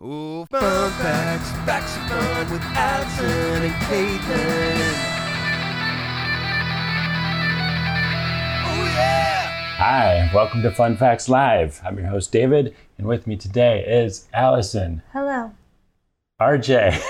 Ooh, 0.00 0.46
fun 0.46 0.92
facts, 0.92 1.50
facts 1.66 1.96
of 1.96 2.02
fun 2.08 2.52
with 2.52 2.62
Allison 2.62 3.64
and 3.64 3.74
Caitlin. 3.82 4.94
Oh 8.64 8.84
yeah! 8.94 9.48
Hi, 9.76 10.30
welcome 10.32 10.62
to 10.62 10.70
Fun 10.70 10.96
Facts 10.96 11.28
Live. 11.28 11.80
I'm 11.84 11.98
your 11.98 12.06
host 12.06 12.30
David, 12.30 12.76
and 12.96 13.08
with 13.08 13.26
me 13.26 13.36
today 13.36 13.84
is 13.84 14.28
Allison, 14.32 15.02
Hello. 15.12 15.50
RJ, 16.40 17.02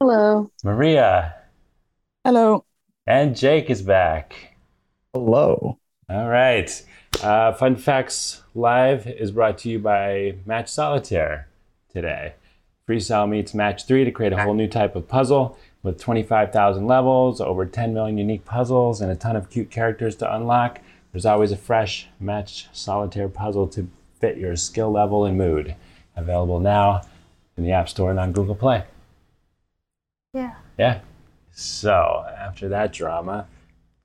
Hello. 0.00 0.50
Maria, 0.64 1.36
Hello. 2.24 2.64
and 3.06 3.36
Jake 3.36 3.70
is 3.70 3.82
back. 3.82 4.56
Hello. 5.14 5.78
All 6.10 6.28
right. 6.28 6.82
Uh, 7.22 7.52
Fun 7.52 7.76
Facts 7.76 8.42
Live 8.56 9.06
is 9.06 9.30
brought 9.30 9.58
to 9.58 9.68
you 9.70 9.78
by 9.78 10.34
Match 10.44 10.68
Solitaire 10.68 11.45
today. 11.96 12.34
Freestyle 12.86 13.28
meets 13.28 13.54
Match 13.54 13.86
3 13.86 14.04
to 14.04 14.10
create 14.10 14.34
a 14.34 14.42
whole 14.42 14.52
new 14.52 14.68
type 14.68 14.94
of 14.94 15.08
puzzle 15.08 15.58
with 15.82 15.98
25,000 15.98 16.86
levels, 16.86 17.40
over 17.40 17.64
10 17.64 17.94
million 17.94 18.18
unique 18.18 18.44
puzzles, 18.44 19.00
and 19.00 19.10
a 19.10 19.16
ton 19.16 19.34
of 19.34 19.48
cute 19.48 19.70
characters 19.70 20.14
to 20.16 20.34
unlock. 20.36 20.80
There's 21.10 21.24
always 21.24 21.52
a 21.52 21.56
fresh 21.56 22.08
Match 22.20 22.68
Solitaire 22.72 23.30
puzzle 23.30 23.66
to 23.68 23.88
fit 24.20 24.36
your 24.36 24.56
skill 24.56 24.92
level 24.92 25.24
and 25.24 25.38
mood. 25.38 25.74
Available 26.14 26.60
now 26.60 27.02
in 27.56 27.64
the 27.64 27.72
App 27.72 27.88
Store 27.88 28.10
and 28.10 28.20
on 28.20 28.32
Google 28.32 28.54
Play. 28.54 28.84
Yeah. 30.34 30.54
Yeah. 30.78 31.00
So 31.52 32.26
after 32.38 32.68
that 32.68 32.92
drama, 32.92 33.46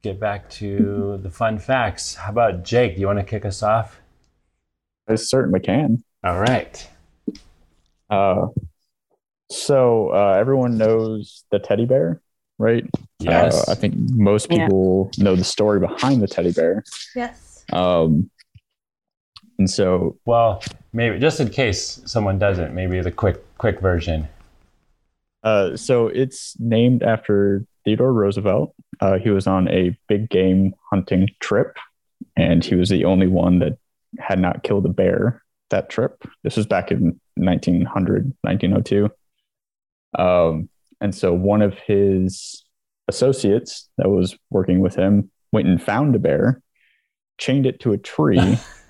get 0.01 0.17
back 0.17 0.49
to 0.51 1.19
the 1.21 1.29
fun 1.29 1.59
facts. 1.59 2.15
How 2.15 2.29
about 2.31 2.63
Jake? 2.63 2.95
Do 2.95 3.01
you 3.01 3.07
want 3.07 3.19
to 3.19 3.25
kick 3.25 3.43
us 3.43 3.61
off? 3.61 3.99
I 5.09 5.15
certainly 5.15 5.59
can. 5.59 6.03
All 6.23 6.39
right. 6.39 6.87
Uh, 8.11 8.47
so 9.49 10.09
uh, 10.13 10.35
everyone 10.39 10.77
knows 10.77 11.45
the 11.51 11.59
teddy 11.59 11.85
bear, 11.85 12.21
right? 12.57 12.85
Yes. 13.19 13.67
Uh, 13.67 13.71
I 13.71 13.75
think 13.75 13.95
most 13.97 14.51
Yeah. 14.51 14.65
people 14.65 15.09
know 15.17 15.35
the 15.35 15.43
story 15.43 15.79
behind 15.79 16.21
the 16.21 16.27
teddy 16.27 16.51
bear. 16.51 16.83
Yes. 17.15 17.65
Um, 17.71 18.29
and 19.57 19.69
so 19.69 20.17
well, 20.25 20.61
maybe 20.93 21.19
just 21.19 21.39
in 21.39 21.49
case 21.49 22.01
someone 22.05 22.37
doesn't, 22.37 22.73
maybe 22.73 22.99
the 23.01 23.11
quick 23.11 23.41
quick 23.57 23.79
version. 23.79 24.27
Uh, 25.43 25.75
so 25.75 26.07
it's 26.07 26.55
named 26.59 27.01
after 27.03 27.65
Theodore 27.85 28.13
Roosevelt. 28.13 28.73
Uh, 28.99 29.17
he 29.17 29.29
was 29.29 29.47
on 29.47 29.67
a 29.69 29.97
big 30.07 30.29
game 30.29 30.73
hunting 30.91 31.27
trip, 31.39 31.77
and 32.35 32.63
he 32.63 32.75
was 32.75 32.89
the 32.89 33.05
only 33.05 33.27
one 33.27 33.59
that 33.59 33.77
had 34.19 34.39
not 34.39 34.63
killed 34.63 34.85
a 34.85 34.89
bear 34.89 35.41
that 35.69 35.89
trip. 35.89 36.23
This 36.43 36.57
was 36.57 36.65
back 36.67 36.91
in 36.91 37.19
1900, 37.41 38.33
1902. 38.41 39.09
Um, 40.21 40.69
and 40.99 41.13
so 41.15 41.33
one 41.33 41.61
of 41.61 41.73
his 41.79 42.63
associates 43.07 43.89
that 43.97 44.09
was 44.09 44.37
working 44.49 44.79
with 44.81 44.95
him 44.95 45.29
went 45.51 45.67
and 45.67 45.81
found 45.81 46.15
a 46.15 46.19
bear, 46.19 46.61
chained 47.37 47.65
it 47.65 47.79
to 47.81 47.91
a 47.93 47.97
tree. 47.97 48.57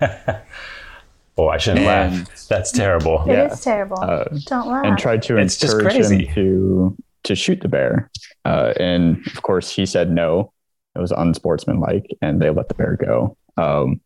oh, 1.38 1.48
I 1.48 1.56
shouldn't 1.58 1.86
And- 1.86 2.18
laugh. 2.18 2.48
That's 2.48 2.70
terrible. 2.72 3.22
It 3.28 3.30
is 3.30 3.66
Yeah. 3.66 3.72
terrible. 3.72 3.98
Uh, 4.00 4.24
Don't 4.46 4.68
laugh. 4.68 4.84
and 4.84 4.98
tried 4.98 5.22
to 5.22 5.38
It's 5.38 5.56
just 5.58 5.74
encourage 5.74 5.94
crazy. 5.94 6.26
him 6.26 6.34
to 6.34 6.96
to 7.24 7.36
shoot 7.36 7.60
the 7.60 7.68
bear. 7.68 8.10
Uh, 8.44 8.74
and 8.80 9.24
of 9.28 9.42
course, 9.42 9.70
he 9.74 9.86
said 9.86 10.10
no. 10.10 10.52
It 10.96 10.98
was 10.98 11.12
unsportsmanlike, 11.12 12.04
and 12.20 12.42
they 12.42 12.50
let 12.50 12.66
the 12.68 12.74
bear 12.74 12.96
go. 13.00 13.36
Um, 13.56 14.00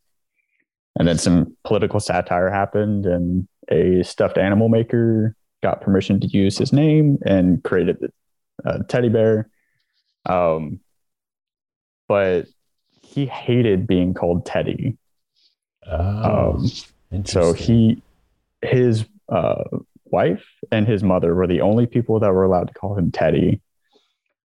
and 0.99 1.07
then 1.07 1.17
some 1.17 1.57
political 1.63 1.99
satire 1.99 2.49
happened, 2.51 3.07
and 3.07 3.47
a 3.69 4.03
stuffed 4.03 4.37
animal 4.37 4.69
maker 4.69 5.35
got 5.63 5.81
permission 5.81 6.19
to 6.19 6.27
use 6.27 6.57
his 6.57 6.71
name 6.71 7.17
and 7.25 7.63
created 7.63 7.97
the 7.99 8.11
uh, 8.69 8.79
teddy 8.87 9.09
bear. 9.09 9.49
Um, 10.25 10.79
but 12.07 12.47
he 13.01 13.25
hated 13.25 13.87
being 13.87 14.13
called 14.13 14.45
Teddy. 14.45 14.97
Oh, 15.89 16.59
Um, 17.11 17.25
so 17.25 17.53
he, 17.53 18.01
his 18.61 19.05
uh, 19.29 19.63
wife 20.05 20.45
and 20.71 20.87
his 20.87 21.03
mother 21.03 21.33
were 21.33 21.47
the 21.47 21.61
only 21.61 21.85
people 21.85 22.19
that 22.19 22.31
were 22.31 22.43
allowed 22.43 22.67
to 22.67 22.73
call 22.73 22.97
him 22.97 23.11
Teddy. 23.11 23.61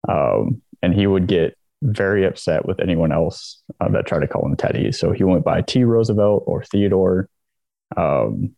Um, 0.07 0.61
and 0.81 0.93
he 0.93 1.07
would 1.07 1.27
get 1.27 1.57
very 1.81 2.25
upset 2.25 2.65
with 2.65 2.79
anyone 2.79 3.11
else 3.11 3.61
uh, 3.79 3.89
that 3.89 4.05
tried 4.05 4.19
to 4.19 4.27
call 4.27 4.45
him 4.45 4.55
Teddy. 4.55 4.91
So 4.91 5.11
he 5.11 5.23
went 5.23 5.45
by 5.45 5.61
T. 5.61 5.83
Roosevelt 5.83 6.43
or 6.45 6.63
Theodore. 6.63 7.29
Um, 7.95 8.55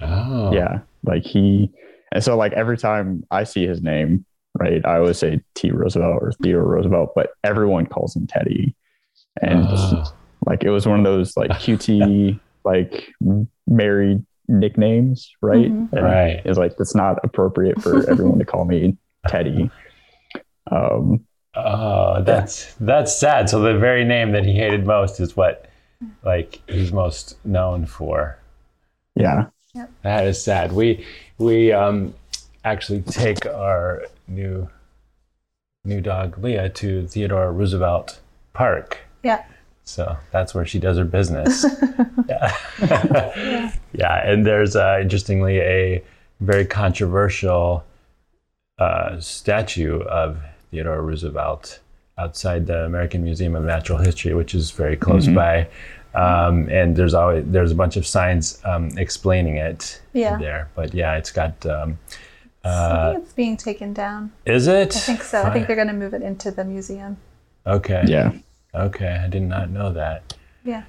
Oh. 0.00 0.52
Yeah, 0.52 0.80
like 1.04 1.24
he, 1.24 1.70
and 2.12 2.22
so 2.22 2.36
like 2.36 2.52
every 2.52 2.76
time 2.76 3.24
I 3.30 3.44
see 3.44 3.66
his 3.66 3.82
name, 3.82 4.24
right, 4.58 4.84
I 4.84 4.96
always 4.98 5.18
say 5.18 5.40
T. 5.54 5.70
Roosevelt 5.70 6.18
or 6.22 6.32
Theodore 6.42 6.64
Roosevelt, 6.64 7.12
but 7.14 7.30
everyone 7.44 7.86
calls 7.86 8.14
him 8.16 8.26
Teddy. 8.26 8.74
And 9.40 9.66
Oh. 9.68 10.04
like 10.46 10.62
it 10.64 10.70
was 10.70 10.86
one 10.86 10.98
of 11.00 11.04
those 11.04 11.36
like 11.36 11.50
QT 11.62 12.38
like 12.64 13.12
m- 13.24 13.48
married 13.66 14.24
nicknames, 14.48 15.30
right? 15.42 15.70
Mhm. 15.72 15.92
And 15.92 16.02
Right. 16.04 16.40
It's 16.44 16.58
like 16.58 16.74
it's 16.78 16.94
not 16.94 17.18
appropriate 17.24 17.80
for 17.82 18.08
everyone 18.10 18.38
to 18.38 18.44
call 18.44 18.64
me 18.64 18.96
Teddy. 19.28 19.70
Um, 20.70 21.24
Oh, 21.56 22.20
that's 22.24 22.74
that's 22.80 23.16
sad. 23.16 23.48
So 23.48 23.60
the 23.60 23.78
very 23.78 24.02
name 24.04 24.32
that 24.32 24.44
he 24.44 24.54
hated 24.54 24.84
most 24.86 25.20
is 25.20 25.36
what 25.36 25.66
like 26.24 26.60
he's 26.66 26.92
most 26.92 27.38
known 27.46 27.86
for. 27.86 28.36
yeah. 29.14 29.46
That 30.02 30.26
is 30.26 30.42
sad. 30.42 30.72
We 30.72 31.04
we 31.38 31.72
um 31.72 32.14
actually 32.64 33.02
take 33.02 33.46
our 33.46 34.04
new 34.28 34.68
new 35.84 36.00
dog 36.00 36.38
Leah 36.38 36.70
to 36.70 37.06
Theodore 37.06 37.52
Roosevelt 37.52 38.20
Park. 38.52 38.98
yeah. 39.22 39.44
So 39.86 40.16
that's 40.30 40.54
where 40.54 40.64
she 40.64 40.78
does 40.78 40.96
her 40.96 41.04
business. 41.04 41.66
yeah. 42.28 42.56
yeah. 43.92 44.26
and 44.30 44.46
there's 44.46 44.76
uh, 44.76 44.98
interestingly 45.00 45.58
a 45.58 46.02
very 46.40 46.64
controversial 46.64 47.84
uh, 48.78 49.20
statue 49.20 50.00
of 50.00 50.38
Theodore 50.70 51.02
Roosevelt 51.02 51.80
outside 52.16 52.66
the 52.66 52.84
American 52.84 53.24
Museum 53.24 53.54
of 53.54 53.64
Natural 53.64 53.98
History, 53.98 54.32
which 54.32 54.54
is 54.54 54.70
very 54.70 54.96
close 54.96 55.28
by. 55.28 55.68
Um, 56.14 56.68
and 56.70 56.94
there's 56.96 57.14
always 57.14 57.44
there's 57.46 57.72
a 57.72 57.74
bunch 57.74 57.96
of 57.96 58.06
signs 58.06 58.60
um, 58.64 58.90
explaining 58.96 59.56
it 59.56 60.00
Yeah. 60.12 60.36
there. 60.38 60.68
But 60.74 60.94
yeah, 60.94 61.16
it's 61.16 61.32
got. 61.32 61.64
Um, 61.66 61.98
I 62.66 63.12
think 63.12 63.24
it's 63.24 63.32
being 63.34 63.56
taken 63.58 63.92
down. 63.92 64.32
is 64.46 64.66
it? 64.68 64.96
I 64.96 65.00
think 65.00 65.22
so. 65.22 65.42
I 65.42 65.52
think 65.52 65.66
they're 65.66 65.76
going 65.76 65.88
to 65.88 65.92
move 65.94 66.14
it 66.14 66.22
into 66.22 66.50
the 66.50 66.64
museum. 66.64 67.18
Okay. 67.66 68.04
Yeah. 68.06 68.32
Okay, 68.74 69.20
I 69.22 69.28
did 69.28 69.42
not 69.42 69.68
know 69.70 69.92
that. 69.92 70.34
Yeah. 70.64 70.84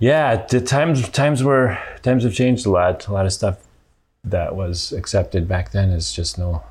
Yeah, 0.00 0.44
the 0.46 0.60
times 0.60 1.08
times 1.10 1.42
were 1.44 1.78
times 2.02 2.24
have 2.24 2.34
changed 2.34 2.66
a 2.66 2.70
lot. 2.70 3.06
A 3.06 3.12
lot 3.12 3.26
of 3.26 3.32
stuff 3.32 3.58
that 4.24 4.56
was 4.56 4.92
accepted 4.92 5.46
back 5.48 5.70
then 5.72 5.90
is 5.90 6.12
just 6.12 6.38
no 6.38 6.62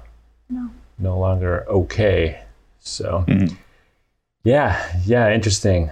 No. 0.50 0.70
no 1.00 1.18
longer 1.18 1.66
okay. 1.70 2.42
So 2.80 3.24
Mhm. 3.28 3.56
yeah, 4.44 4.92
yeah, 5.06 5.34
interesting. 5.34 5.90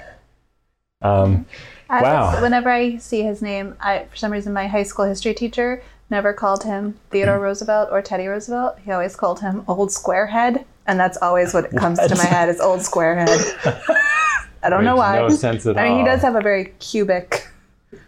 Um, 1.01 1.45
I 1.89 2.01
Wow. 2.01 2.31
just- 2.31 2.41
whenever 2.41 2.69
I 2.69 2.97
see 2.97 3.23
his 3.23 3.41
name, 3.41 3.75
I 3.79 4.05
for 4.09 4.15
some 4.17 4.31
reason 4.31 4.53
my 4.53 4.67
high 4.67 4.83
school 4.83 5.05
history 5.05 5.33
teacher 5.33 5.81
never 6.09 6.33
called 6.33 6.63
him 6.63 6.95
Theodore 7.11 7.39
Roosevelt 7.39 7.89
or 7.91 8.01
Teddy 8.01 8.27
Roosevelt. 8.27 8.77
He 8.83 8.91
always 8.91 9.15
called 9.15 9.39
him 9.39 9.63
Old 9.67 9.89
Squarehead, 9.89 10.63
and 10.87 10.99
that's 10.99 11.17
always 11.21 11.53
what 11.53 11.69
comes 11.75 11.99
to 11.99 12.15
my 12.15 12.25
head 12.25 12.49
is 12.49 12.59
Old 12.61 12.79
Squarehead. 12.81 13.27
I 14.63 14.69
don't 14.69 14.83
know 14.83 14.95
why. 14.95 15.17
No 15.19 15.29
sense 15.29 15.65
at 15.67 15.77
I 15.77 15.83
mean, 15.83 15.91
all. 15.93 15.97
he 15.99 16.05
does 16.05 16.21
have 16.21 16.35
a 16.35 16.41
very 16.41 16.65
cubic 16.79 17.47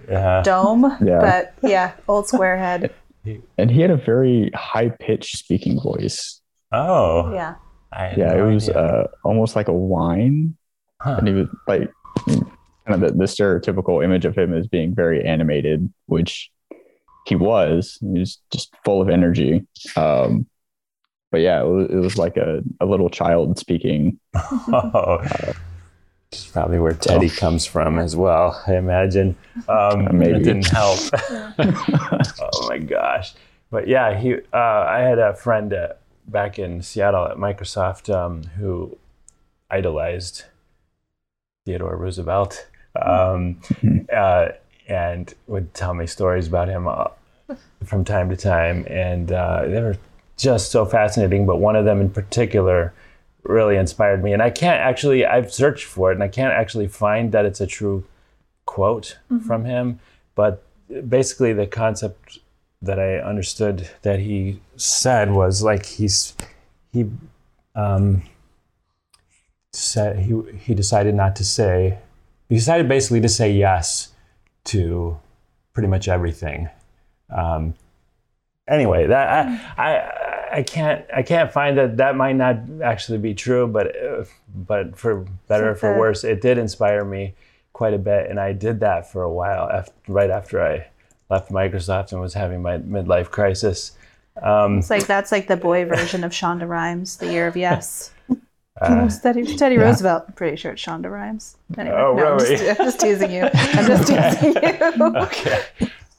Yeah. 0.09 0.41
dome, 0.43 0.97
Yeah. 1.03 1.19
but 1.19 1.53
yeah, 1.69 1.91
Old 2.07 2.25
Squarehead. 2.25 2.89
And 3.57 3.69
he 3.69 3.81
had 3.81 3.91
a 3.91 3.97
very 3.97 4.51
high 4.55 4.89
pitched 4.89 5.37
speaking 5.37 5.79
voice. 5.81 6.41
Oh. 6.71 7.31
Yeah. 7.33 7.55
I 7.93 8.13
Yeah, 8.17 8.33
no 8.33 8.47
it 8.49 8.53
was 8.53 8.69
uh, 8.69 9.07
almost 9.23 9.55
like 9.55 9.67
a 9.67 9.73
whine. 9.73 10.55
Huh. 11.01 11.15
and 11.19 11.27
he 11.27 11.33
was 11.35 11.47
like 11.67 11.91
kind 12.87 13.03
of 13.03 13.11
the, 13.11 13.17
the 13.17 13.25
stereotypical 13.25 14.03
image 14.03 14.25
of 14.25 14.37
him 14.37 14.53
as 14.53 14.67
being 14.67 14.93
very 14.95 15.23
animated 15.23 15.91
which 16.05 16.49
he 17.25 17.35
was 17.35 17.97
he 18.01 18.19
was 18.19 18.39
just 18.51 18.73
full 18.85 19.01
of 19.01 19.09
energy 19.09 19.65
um 19.95 20.45
but 21.31 21.41
yeah 21.41 21.61
it 21.61 21.65
was, 21.67 21.89
it 21.89 21.95
was 21.95 22.17
like 22.17 22.37
a, 22.37 22.61
a 22.79 22.85
little 22.85 23.09
child 23.09 23.59
speaking 23.59 24.19
Oh. 24.35 25.19
Which 26.29 26.39
is 26.39 26.47
probably 26.47 26.77
where 26.79 26.91
Teddy 26.93 27.29
comes 27.29 27.65
from 27.65 27.97
as 27.99 28.13
well, 28.13 28.61
I 28.67 28.75
imagine. 28.75 29.37
Um, 29.69 30.07
Uh, 30.07 30.11
maybe. 30.11 30.33
That 30.33 30.43
didn't 30.43 30.67
help. 30.67 30.99
oh 32.41 32.67
my 32.67 32.79
gosh. 32.79 33.33
But 33.71 33.87
yeah, 33.87 34.19
he. 34.19 34.33
Uh, 34.53 34.85
I 34.89 34.99
had 34.99 35.19
a 35.19 35.33
friend 35.35 35.73
uh, 35.73 35.93
back 36.27 36.59
in 36.59 36.81
Seattle 36.81 37.25
at 37.27 37.37
Microsoft 37.37 38.13
um, 38.13 38.43
who 38.57 38.97
idolized 39.71 40.43
Theodore 41.65 41.95
Roosevelt. 41.95 42.67
Um, 43.01 43.61
uh, 44.13 44.49
and 44.87 45.33
would 45.47 45.73
tell 45.73 45.93
me 45.93 46.07
stories 46.07 46.47
about 46.47 46.69
him 46.69 46.87
uh, 46.87 47.07
from 47.83 48.05
time 48.05 48.29
to 48.29 48.37
time, 48.37 48.85
and 48.89 49.31
uh, 49.31 49.65
they 49.65 49.81
were 49.81 49.97
just 50.37 50.71
so 50.71 50.85
fascinating. 50.85 51.45
But 51.45 51.57
one 51.57 51.75
of 51.75 51.85
them 51.85 51.99
in 51.99 52.09
particular 52.09 52.93
really 53.43 53.77
inspired 53.77 54.23
me, 54.23 54.33
and 54.33 54.41
I 54.41 54.49
can't 54.49 54.79
actually. 54.79 55.25
I've 55.25 55.53
searched 55.53 55.85
for 55.85 56.11
it, 56.11 56.15
and 56.15 56.23
I 56.23 56.27
can't 56.27 56.53
actually 56.53 56.87
find 56.87 57.31
that 57.33 57.45
it's 57.45 57.61
a 57.61 57.67
true 57.67 58.05
quote 58.65 59.17
from 59.45 59.65
him. 59.65 59.99
But 60.35 60.63
basically, 61.09 61.53
the 61.53 61.67
concept 61.67 62.39
that 62.81 62.99
I 62.99 63.17
understood 63.17 63.89
that 64.03 64.19
he 64.19 64.61
said 64.75 65.31
was 65.31 65.63
like 65.63 65.85
he's 65.85 66.35
he 66.93 67.09
um, 67.75 68.23
said 69.73 70.19
he 70.19 70.41
he 70.57 70.73
decided 70.73 71.15
not 71.15 71.35
to 71.37 71.43
say 71.43 71.99
he 72.49 72.55
decided 72.55 72.87
basically 72.87 73.21
to 73.21 73.29
say 73.29 73.51
yes 73.51 74.13
to 74.65 75.17
pretty 75.73 75.87
much 75.87 76.07
everything. 76.07 76.69
Um, 77.35 77.73
anyway, 78.67 79.07
that 79.07 79.27
I, 79.77 79.83
I 79.83 80.57
I 80.59 80.63
can't 80.63 81.05
I 81.13 81.23
can't 81.23 81.51
find 81.51 81.77
that 81.77 81.97
that 81.97 82.15
might 82.15 82.35
not 82.35 82.57
actually 82.83 83.17
be 83.17 83.33
true, 83.33 83.67
but 83.67 83.95
uh, 84.01 84.23
but 84.55 84.97
for 84.97 85.25
better 85.47 85.71
or 85.71 85.75
for 85.75 85.97
worse, 85.97 86.23
it 86.23 86.41
did 86.41 86.57
inspire 86.57 87.03
me 87.03 87.33
quite 87.73 87.93
a 87.93 87.99
bit, 87.99 88.29
and 88.29 88.39
I 88.39 88.53
did 88.53 88.79
that 88.79 89.11
for 89.11 89.21
a 89.21 89.31
while 89.31 89.69
after, 89.69 89.93
right 90.07 90.29
after 90.29 90.65
I 90.65 90.87
left 91.29 91.51
Microsoft 91.51 92.11
and 92.11 92.21
was 92.21 92.33
having 92.33 92.61
my 92.61 92.77
midlife 92.77 93.29
crisis. 93.29 93.91
Um, 94.41 94.79
It's 94.79 94.89
like 94.89 95.05
that's 95.05 95.31
like 95.31 95.47
the 95.47 95.57
boy 95.57 95.85
version 95.85 96.23
of 96.23 96.31
Shonda 96.31 96.67
Rhimes, 96.67 97.17
The 97.17 97.31
Year 97.31 97.47
of 97.47 97.57
Yes. 97.57 98.11
Uh, 98.81 99.09
Teddy, 99.09 99.55
Teddy 99.57 99.77
Roosevelt. 99.77 100.25
I'm 100.27 100.33
pretty 100.33 100.57
sure 100.57 100.71
it's 100.73 100.83
Shonda 100.83 101.11
Rhimes. 101.11 101.57
Anyway, 101.77 101.95
Oh, 101.95 102.15
no, 102.15 102.33
I'm, 102.33 102.39
just, 102.39 102.63
I'm 102.69 102.75
just 102.85 102.99
teasing 102.99 103.31
you. 103.31 103.43
I'm 103.53 103.85
just 103.87 104.07
teasing 104.41 104.53
you. 104.53 105.05
okay, 105.17 105.59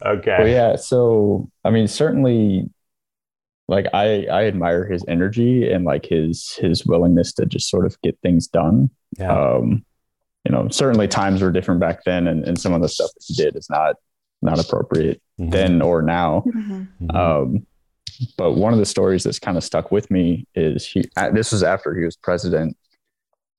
okay. 0.05 0.37
Well, 0.39 0.49
yeah. 0.49 0.77
So, 0.77 1.51
I 1.65 1.71
mean, 1.71 1.89
certainly, 1.89 2.69
like 3.69 3.87
I 3.93 4.27
I 4.27 4.45
admire 4.47 4.87
his 4.87 5.05
energy 5.09 5.71
and 5.71 5.85
like 5.85 6.07
his 6.07 6.53
his 6.55 6.87
willingness 6.87 7.33
to 7.35 7.47
just 7.47 7.69
sort 7.71 7.85
of 7.87 8.01
get 8.03 8.19
things 8.23 8.47
done. 8.47 8.91
Yeah. 9.19 9.31
Um, 9.33 9.85
you 10.45 10.53
know, 10.53 10.69
certainly 10.71 11.09
times 11.09 11.43
were 11.43 11.53
different 11.53 11.81
back 11.81 12.05
then, 12.05 12.27
and, 12.27 12.45
and 12.45 12.59
some 12.59 12.73
of 12.73 12.81
the 12.81 12.89
stuff 12.89 13.11
that 13.15 13.25
he 13.27 13.35
did 13.35 13.57
is 13.57 13.69
not 13.69 13.97
not 14.41 14.59
appropriate 14.59 15.21
Mhm. 15.41 15.51
then 15.51 15.83
or 15.83 16.01
now. 16.01 16.45
Mhm. 16.47 16.89
Mhm. 17.03 17.15
Um, 17.15 17.67
but 18.37 18.53
one 18.53 18.73
of 18.73 18.79
the 18.79 18.87
stories 18.87 19.23
that's 19.25 19.39
kind 19.39 19.57
of 19.57 19.65
stuck 19.65 19.91
with 19.93 20.11
me 20.11 20.47
is 20.55 20.87
he. 20.87 21.05
This 21.33 21.53
was 21.53 21.63
after 21.63 21.95
he 21.99 22.05
was 22.05 22.17
president. 22.17 22.77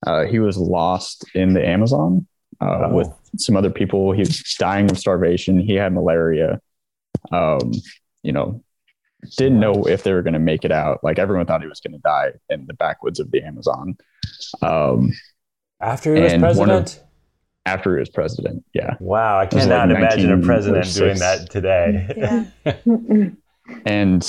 Uh, 0.05 0.23
he 0.25 0.39
was 0.39 0.57
lost 0.57 1.25
in 1.35 1.53
the 1.53 1.65
Amazon 1.65 2.25
uh, 2.61 2.87
Oh. 2.89 2.93
with 2.95 3.09
some 3.37 3.55
other 3.57 3.69
people. 3.69 4.11
He 4.13 4.19
was 4.21 4.39
dying 4.57 4.89
of 4.89 4.97
starvation. 4.97 5.59
He 5.59 5.75
had 5.75 5.93
malaria. 5.93 6.59
Um, 7.31 7.71
you 8.23 8.31
know, 8.31 8.63
didn't 9.37 9.59
know 9.59 9.83
if 9.87 10.03
they 10.03 10.13
were 10.13 10.21
going 10.21 10.33
to 10.33 10.39
make 10.39 10.63
it 10.63 10.71
out. 10.71 11.03
Like 11.03 11.19
everyone 11.19 11.45
thought 11.45 11.61
he 11.61 11.67
was 11.67 11.81
going 11.81 11.93
to 11.93 11.99
die 11.99 12.31
in 12.49 12.65
the 12.67 12.73
backwoods 12.73 13.19
of 13.19 13.29
the 13.31 13.41
Amazon. 13.43 13.97
Um, 14.61 15.11
After 15.81 16.15
he 16.15 16.21
was 16.21 16.33
and 16.33 16.43
of- 16.45 16.55
president. 16.55 17.03
after 17.65 17.93
he 17.95 17.99
was 17.99 18.09
president, 18.09 18.63
yeah. 18.73 18.95
Wow, 19.01 19.39
I 19.39 19.43
was 19.45 19.53
like 19.53 19.63
cannot 19.63 19.91
imagine 19.91 20.31
a 20.31 20.45
president 20.45 20.93
doing 20.93 21.19
that 21.19 21.49
today. 21.49 22.45
Yeah. 22.65 22.75
and 23.85 24.27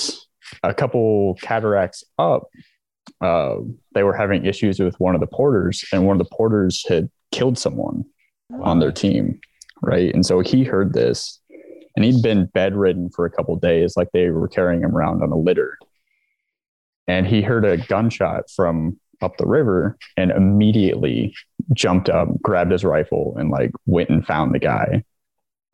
a 0.63 0.75
couple 0.75 1.37
cataracts 1.43 2.05
up, 2.19 2.49
uh, 3.21 3.57
they 3.95 4.03
were 4.03 4.15
having 4.17 4.45
issues 4.47 4.79
with 4.81 4.99
one 5.01 5.15
of 5.15 5.21
the 5.21 5.27
porters, 5.27 5.85
and 5.93 6.07
one 6.07 6.21
of 6.21 6.27
the 6.27 6.35
porters 6.35 6.85
had 6.89 7.09
killed 7.33 7.59
someone 7.59 8.05
on 8.63 8.81
their 8.81 8.93
team, 8.93 9.39
right? 9.83 10.13
And 10.15 10.25
so 10.27 10.41
he 10.41 10.65
heard 10.65 10.93
this, 10.93 11.41
and 11.97 12.05
he'd 12.05 12.23
been 12.23 12.47
bedridden 12.47 13.11
for 13.11 13.25
a 13.25 13.31
couple 13.31 13.55
days, 13.57 13.97
like 13.97 14.09
they 14.13 14.31
were 14.31 14.49
carrying 14.49 14.83
him 14.83 14.97
around 14.97 15.23
on 15.23 15.31
a 15.31 15.37
litter. 15.39 15.79
And 17.09 17.27
he 17.27 17.43
heard 17.43 17.65
a 17.65 17.77
gunshot 17.77 18.51
from 18.55 18.99
up 19.23 19.37
the 19.37 19.47
river, 19.47 19.99
and 20.17 20.31
immediately 20.31 21.35
jumped 21.75 22.09
up, 22.09 22.29
grabbed 22.41 22.73
his 22.73 22.85
rifle, 22.85 23.35
and 23.39 23.51
like 23.51 23.71
went 23.87 24.09
and 24.09 24.27
found 24.27 24.55
the 24.55 24.59
guy. 24.59 25.05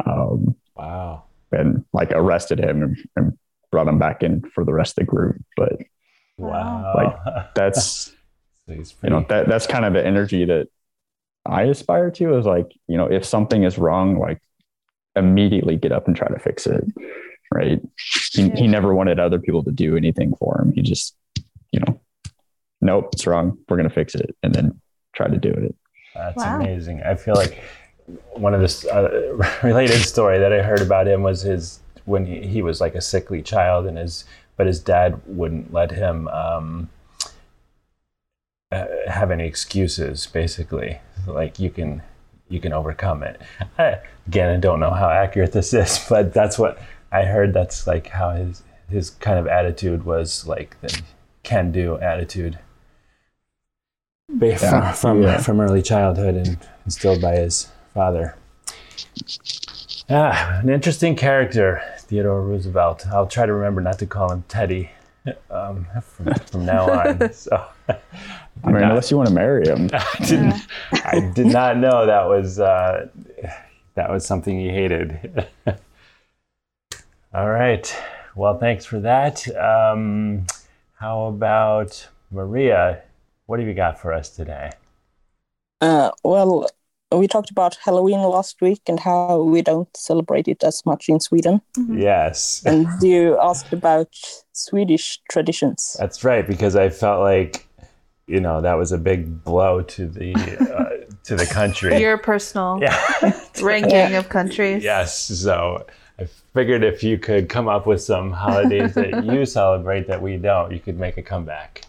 Um, 0.05 0.55
Wow. 0.77 1.25
and 1.53 1.85
like 1.93 2.11
arrested 2.13 2.59
him 2.61 2.83
and, 2.83 2.97
and 3.17 3.39
brought 3.71 3.89
him 3.89 3.99
back 3.99 4.23
in 4.23 4.43
for 4.55 4.65
the 4.65 4.73
rest 4.73 4.99
of 4.99 5.07
the 5.07 5.11
group. 5.11 5.37
But 5.57 5.73
Wow. 6.39 6.93
Like 6.95 7.55
that's 7.55 8.13
So 8.69 8.75
he's 8.75 8.95
you 9.03 9.11
know 9.11 9.25
that 9.29 9.49
that's 9.49 9.67
kind 9.67 9.85
of 9.85 9.93
the 9.93 10.05
energy 10.05 10.45
that 10.45 10.67
I 11.47 11.63
aspire 11.63 12.11
to 12.11 12.37
is 12.37 12.45
like 12.47 12.67
you 12.89 12.97
know 12.97 13.07
if 13.07 13.25
something 13.25 13.63
is 13.63 13.79
wrong, 13.79 14.19
like 14.19 14.41
immediately 15.15 15.77
get 15.77 15.93
up 15.93 16.09
and 16.09 16.17
try 16.17 16.29
to 16.29 16.39
fix 16.39 16.67
it. 16.67 16.85
Right? 17.55 17.81
He, 18.33 18.51
he 18.51 18.67
never 18.67 18.93
wanted 18.93 19.21
other 19.21 19.39
people 19.39 19.63
to 19.65 19.71
do 19.71 19.97
anything 19.97 20.35
for 20.37 20.61
him. 20.61 20.73
He 20.73 20.83
just 20.83 21.15
you 21.71 21.79
know, 21.81 22.01
nope, 22.81 23.11
it's 23.13 23.27
wrong. 23.27 23.57
We're 23.69 23.77
gonna 23.77 23.89
fix 23.89 24.17
it, 24.17 24.37
and 24.43 24.53
then 24.53 24.81
try 25.15 25.29
to 25.29 25.39
do 25.39 25.51
it. 25.51 25.75
That's 26.15 26.37
Wow. 26.39 26.57
amazing. 26.57 27.03
I 27.03 27.15
feel 27.15 27.35
like 27.35 27.63
one 28.33 28.53
of 28.53 28.61
the 28.61 28.89
uh, 28.93 29.47
related 29.67 30.01
story 30.01 30.39
that 30.41 30.53
I 30.53 30.63
heard 30.63 30.81
about 30.81 31.07
him 31.07 31.23
was 31.23 31.43
his 31.43 31.79
when 32.07 32.25
he, 32.27 32.47
he 32.47 32.63
was 32.63 32.81
like 32.81 32.95
a 32.95 33.01
sickly 33.01 33.43
child 33.43 33.87
and 33.87 33.99
his 33.99 34.25
but 34.57 34.67
his 34.67 34.81
dad 34.81 35.21
wouldn't 35.27 35.73
let 35.73 35.91
him 35.91 36.29
um, 36.29 36.89
uh, 38.73 38.87
have 39.07 39.31
any 39.31 39.47
excuses. 39.47 40.27
Basically, 40.27 40.99
like 41.27 41.59
you 41.59 41.71
can 41.71 42.03
you 42.49 42.61
can 42.61 42.73
overcome 42.73 43.23
it. 43.23 43.41
I, 43.79 43.99
again, 44.27 44.49
I 44.49 44.57
don't 44.59 44.81
know 44.81 44.93
how 44.93 45.11
accurate 45.11 45.53
this 45.53 45.75
is, 45.75 46.05
but 46.09 46.33
that's 46.33 46.59
what 46.59 46.79
I 47.13 47.25
heard. 47.25 47.53
That's 47.53 47.87
like 47.87 48.09
how 48.09 48.31
his 48.31 48.63
his 48.89 49.11
kind 49.11 49.39
of 49.39 49.47
attitude 49.47 50.05
was 50.05 50.47
like 50.47 50.81
the 50.81 51.03
can 51.43 51.71
do 51.73 51.99
attitude. 51.99 52.59
Yeah. 54.29 54.57
From 54.57 54.95
from, 54.95 55.23
Yeah. 55.23 55.39
from 55.39 55.61
early 55.61 55.83
childhood 55.83 56.35
and 56.35 56.59
instilled 56.85 57.21
by 57.21 57.37
his 57.37 57.69
father. 57.95 58.37
Ah, 60.09 60.61
an 60.61 60.69
interesting 60.69 61.17
character, 61.17 61.83
Theodore 62.09 62.43
Roosevelt. 62.43 63.07
I'll 63.09 63.27
try 63.27 63.47
to 63.47 63.53
remember 63.53 63.81
not 63.81 63.99
to 63.99 64.07
call 64.07 64.33
him 64.33 64.45
Teddy 64.49 64.91
um, 65.51 65.87
from, 66.03 66.35
from 66.35 66.67
now 66.67 66.91
on. 66.91 67.31
So, 67.33 67.65
I 67.89 67.99
mean, 68.65 68.83
unless 68.83 69.11
you 69.11 69.17
want 69.17 69.29
to 69.29 69.35
marry 69.35 69.67
him, 69.67 69.91
I 69.93 70.25
didn't. 70.25 70.55
I 70.93 71.33
did 71.35 71.47
not 71.47 71.77
know 71.77 72.07
that 72.07 72.27
was 72.29 72.59
uh, 72.59 73.09
that 73.95 74.11
was 74.11 74.27
something 74.27 74.59
he 74.59 74.69
hated. 74.69 75.47
All 77.35 77.51
right. 77.51 77.95
Well, 78.35 78.59
thanks 78.59 78.85
for 78.85 79.01
that. 79.01 79.47
Um, 79.57 80.47
how 80.95 81.27
about 81.27 82.09
Maria? 82.31 83.03
What 83.47 83.59
have 83.59 83.69
you 83.69 83.75
got 83.75 84.01
for 84.01 84.13
us 84.13 84.31
today? 84.31 84.71
Uh, 85.81 86.11
well, 86.25 86.69
we 87.13 87.29
talked 87.29 87.51
about 87.51 87.77
Halloween 87.85 88.21
last 88.23 88.61
week 88.61 88.83
and 88.89 88.99
how 88.99 89.43
we 89.43 89.63
don't 89.63 89.89
celebrate 89.97 90.49
it 90.49 90.65
as 90.65 90.85
much 90.85 91.09
in 91.09 91.21
Sweden. 91.21 91.61
Yes, 91.89 92.63
And 92.67 92.89
you 93.01 93.39
asked 93.41 93.73
about 93.73 94.09
Swedish 94.53 95.21
traditions. 95.31 95.97
that's 95.99 96.25
right. 96.25 96.47
Because 96.47 96.75
I 96.75 96.89
felt 96.89 97.21
like, 97.21 97.67
you 98.27 98.41
know, 98.41 98.61
that 98.61 98.75
was 98.75 98.91
a 98.91 98.99
big 98.99 99.45
blow 99.45 99.83
to 99.83 100.07
the 100.07 100.35
uh, 100.35 101.15
to 101.25 101.37
the 101.37 101.47
country. 101.47 101.99
Your 102.01 102.19
personal 102.19 102.81
yeah. 102.83 103.01
ranking 103.63 104.17
of 104.17 104.29
countries. 104.29 104.83
Yes. 104.83 105.17
So 105.17 105.87
I 106.19 106.27
figured 106.55 106.83
if 106.83 107.05
you 107.05 107.19
could 107.19 107.49
come 107.49 107.69
up 107.69 107.87
with 107.87 108.03
some 108.03 108.33
holidays 108.33 108.95
that 108.95 109.25
you 109.33 109.47
celebrate 109.47 110.09
that 110.09 110.21
we 110.21 110.39
don't, 110.39 110.73
you 110.73 110.81
could 110.81 110.99
make 110.99 111.17
a 111.19 111.23
comeback. 111.23 111.83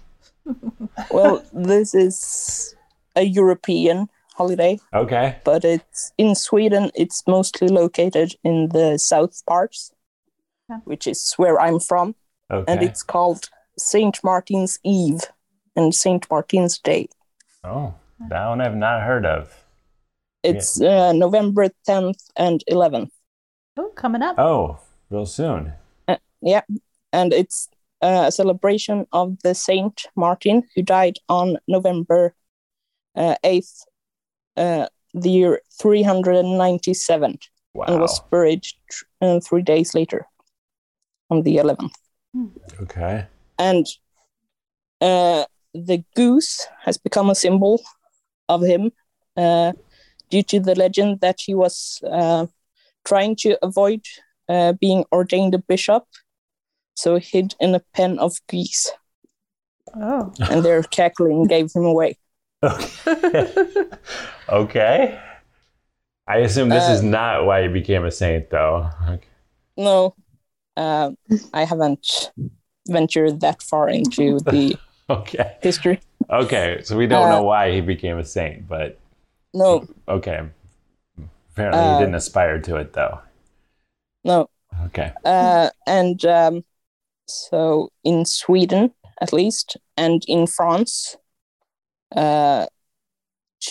Well, 1.11 1.43
this 1.53 1.95
is 1.95 2.75
a 3.15 3.23
European 3.23 4.09
holiday, 4.37 4.79
Okay. 4.93 5.37
but 5.43 5.65
it's 5.65 6.11
in 6.17 6.35
Sweden. 6.35 6.91
It's 6.95 7.23
mostly 7.27 7.67
located 7.67 8.35
in 8.43 8.69
the 8.69 8.97
south 8.97 9.43
parts, 9.45 9.91
Yeah. 10.69 10.79
which 10.85 11.07
is 11.07 11.33
where 11.37 11.59
I'm 11.59 11.79
from, 11.79 12.15
Okay. 12.51 12.71
and 12.71 12.83
it's 12.83 13.03
called 13.03 13.49
Saint 13.77 14.23
Martin's 14.23 14.79
Eve 14.83 15.21
and 15.75 15.93
Saint 15.93 16.29
Martin's 16.29 16.79
Day. 16.79 17.07
oh, 17.63 17.93
that 18.29 18.47
one 18.47 18.61
I've 18.61 18.75
not 18.75 19.01
heard 19.03 19.25
of. 19.25 19.63
It's 20.43 20.79
uh, 20.81 21.11
November 21.13 21.69
10th 21.87 22.29
and 22.37 22.63
11th. 22.71 23.11
Oh, 23.75 23.89
coming 23.95 24.21
up. 24.21 24.39
Oh, 24.39 24.79
real 25.09 25.25
soon. 25.25 25.73
Yeah. 26.41 26.61
And 27.11 27.33
it's 27.33 27.67
uh, 28.01 28.25
a 28.27 28.31
celebration 28.31 29.05
of 29.11 29.39
the 29.43 29.53
Saint 29.53 30.05
Martin 30.15 30.63
who 30.75 30.81
died 30.83 31.17
on 31.27 31.57
November 31.67 32.33
uh, 33.15 33.35
8th, 33.43 33.83
uh, 34.57 34.87
the 35.13 35.29
year 35.29 35.61
397, 35.81 37.39
Wow. 37.73 37.85
and 37.87 37.99
was 38.01 38.19
buried 38.31 38.65
uh, 39.21 39.39
three 39.39 39.61
days 39.61 39.93
later 39.93 40.25
on 41.29 41.43
the 41.43 41.57
11th. 41.57 41.93
Okay. 42.81 43.27
And 43.59 43.85
uh, 45.01 45.45
the 45.73 46.03
goose 46.15 46.65
has 46.85 46.97
become 46.97 47.29
a 47.29 47.35
symbol 47.35 47.81
of 48.49 48.61
him 48.63 48.91
uh, 49.35 49.73
due 50.29 50.43
to 50.43 50.59
the 50.59 50.75
legend 50.75 51.19
that 51.21 51.39
he 51.39 51.53
was 51.53 52.01
uh, 52.09 52.47
trying 53.05 53.35
to 53.37 53.57
avoid 53.63 54.01
uh, 54.49 54.73
being 54.73 55.05
ordained 55.11 55.53
a 55.53 55.59
bishop, 55.59 56.03
so 56.95 57.15
he 57.17 57.37
hid 57.37 57.55
in 57.59 57.75
a 57.75 57.81
pen 57.93 58.17
of 58.19 58.37
geese, 58.49 58.91
Oh. 59.95 60.31
and 60.49 60.63
their 60.65 60.83
cackling 60.83 61.45
gave 61.47 61.71
him 61.75 61.85
away. 61.85 62.17
Okay. 62.63 63.47
okay. 64.49 65.19
I 66.27 66.37
assume 66.37 66.71
this 66.71 66.87
is 66.87 67.01
Uh, 67.01 67.03
not 67.03 67.45
why 67.45 67.61
you 67.61 67.69
became 67.69 68.05
a 68.05 68.11
saint, 68.11 68.49
though. 68.49 68.89
Okay. 69.09 69.27
No, 69.77 70.15
uh, 70.77 71.11
I 71.53 71.65
haven't 71.65 72.31
ventured 72.87 73.41
that 73.41 73.63
far 73.63 73.89
into 73.89 74.41
the 74.41 74.79
Okay. 75.09 75.57
history. 75.61 76.01
Okay. 76.29 76.81
So 76.83 76.97
we 76.97 77.07
don't 77.07 77.29
Uh, 77.29 77.29
know 77.29 77.43
why 77.43 77.71
he 77.73 77.81
became 77.81 78.17
a 78.19 78.25
saint, 78.25 78.67
but 78.67 78.99
No, 79.53 79.87
okay. 80.07 80.49
Apparently, 81.51 81.83
Uh, 81.83 81.89
he 81.89 81.95
didn't 81.95 82.15
aspire 82.15 82.57
to 82.61 82.77
it, 82.77 82.93
though. 82.93 83.19
no. 84.23 84.49
Okay. 84.85 85.13
Uh, 85.25 85.69
and 85.87 86.23
um, 86.25 86.63
so 87.27 87.89
in 88.03 88.25
Sweden, 88.25 88.93
at 89.21 89.33
least, 89.33 89.77
and 89.97 90.23
in 90.27 90.47
France, 90.47 91.17
uh, 92.15 92.65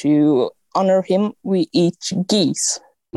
to 0.01 0.51
honor 0.75 1.03
him, 1.03 1.33
we 1.43 1.69
eat 1.73 2.13
geese 2.29 2.81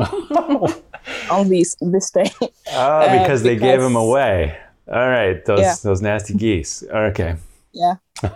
on 1.30 1.48
this 1.48 1.76
this 1.80 2.10
day. 2.10 2.30
because 2.66 3.42
they 3.42 3.56
gave 3.56 3.80
him 3.80 3.96
away. 3.96 4.56
All 4.88 5.08
right, 5.08 5.44
those 5.44 5.60
Yeah. 5.60 5.74
those 5.82 6.02
nasty 6.02 6.34
geese. 6.34 6.82
Okay. 6.82 7.36
Yeah, 7.72 7.94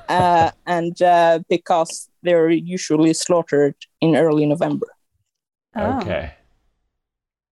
uh, 0.08 0.50
and 0.66 1.00
uh, 1.02 1.40
because 1.48 2.08
they're 2.22 2.50
usually 2.50 3.12
slaughtered 3.14 3.74
in 4.00 4.14
early 4.16 4.46
November. 4.46 4.86
Oh. 5.76 5.98
Okay. 6.00 6.32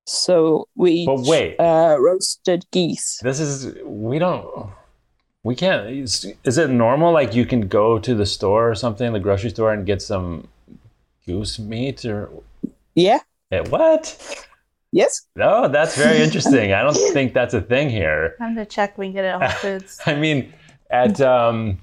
So 0.06 0.68
we 0.76 1.06
But 1.06 1.20
wait. 1.20 1.56
uh, 1.58 1.96
roasted 1.98 2.64
geese. 2.70 3.18
This 3.22 3.40
is 3.40 3.74
we 3.84 4.18
don't 4.18 4.70
we 5.44 5.54
can't 5.54 5.88
is, 5.88 6.32
is 6.44 6.58
it 6.58 6.70
normal 6.70 7.12
like 7.12 7.34
you 7.34 7.44
can 7.46 7.62
go 7.68 7.98
to 7.98 8.14
the 8.14 8.26
store 8.26 8.70
or 8.70 8.74
something 8.74 9.12
the 9.12 9.20
grocery 9.20 9.50
store 9.50 9.72
and 9.72 9.86
get 9.86 10.00
some 10.02 10.46
goose 11.26 11.58
meat 11.58 12.04
or 12.04 12.30
Yeah. 12.94 13.20
Eh, 13.50 13.60
what 13.68 14.46
Yes. 14.92 15.22
no 15.36 15.68
that's 15.68 15.96
very 15.96 16.18
interesting 16.22 16.72
i 16.72 16.82
don't 16.82 16.96
think 17.12 17.32
that's 17.34 17.54
a 17.54 17.60
thing 17.60 17.88
here 17.90 18.34
Time 18.38 18.54
to 18.56 18.66
check 18.66 18.98
we 18.98 19.10
get 19.10 19.24
it 19.24 19.28
at 19.28 19.40
Whole 19.42 19.50
Foods. 19.78 19.98
i 20.06 20.14
mean 20.14 20.52
at 20.90 21.20
um 21.20 21.78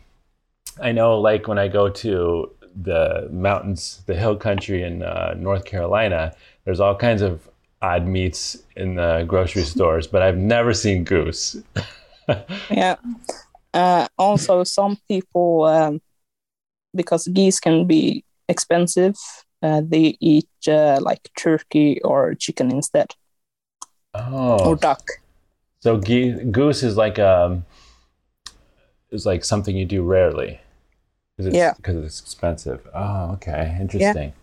i 0.81 0.91
know 0.91 1.19
like 1.19 1.47
when 1.47 1.57
i 1.59 1.67
go 1.67 1.89
to 1.89 2.51
the 2.83 3.27
mountains 3.31 4.01
the 4.05 4.13
hill 4.15 4.35
country 4.35 4.83
in 4.83 5.01
uh, 5.03 5.33
north 5.37 5.65
carolina 5.65 6.33
there's 6.65 6.79
all 6.79 6.95
kinds 6.95 7.21
of 7.23 7.49
odd 7.81 8.05
meats 8.05 8.57
in 8.75 8.95
the 8.95 9.23
grocery 9.27 9.63
stores 9.73 10.05
but 10.05 10.21
i've 10.21 10.37
never 10.37 10.73
seen 10.73 11.03
goose 11.03 11.57
Yeah. 12.69 12.95
Uh, 13.73 14.07
also, 14.17 14.63
some 14.63 14.97
people, 15.07 15.65
um, 15.65 16.01
because 16.95 17.27
geese 17.27 17.59
can 17.59 17.85
be 17.85 18.23
expensive, 18.47 19.15
uh, 19.61 19.81
they 19.85 20.17
eat 20.19 20.49
uh, 20.67 20.99
like 21.01 21.29
turkey 21.37 22.01
or 22.01 22.33
chicken 22.35 22.71
instead, 22.71 23.13
oh 24.15 24.69
or 24.69 24.75
duck. 24.75 25.01
So 25.81 25.99
ge- 25.99 26.51
goose 26.51 26.83
is 26.83 26.97
like 26.97 27.19
um 27.19 27.65
is 29.11 29.25
like 29.25 29.43
something 29.43 29.75
you 29.75 29.85
do 29.85 30.03
rarely. 30.03 30.59
Because 31.37 31.47
it's, 31.47 31.57
Yeah. 31.57 31.73
Because 31.77 32.05
it's 32.05 32.21
expensive. 32.21 32.87
Oh, 32.93 33.31
okay. 33.33 33.77
Interesting. 33.79 34.33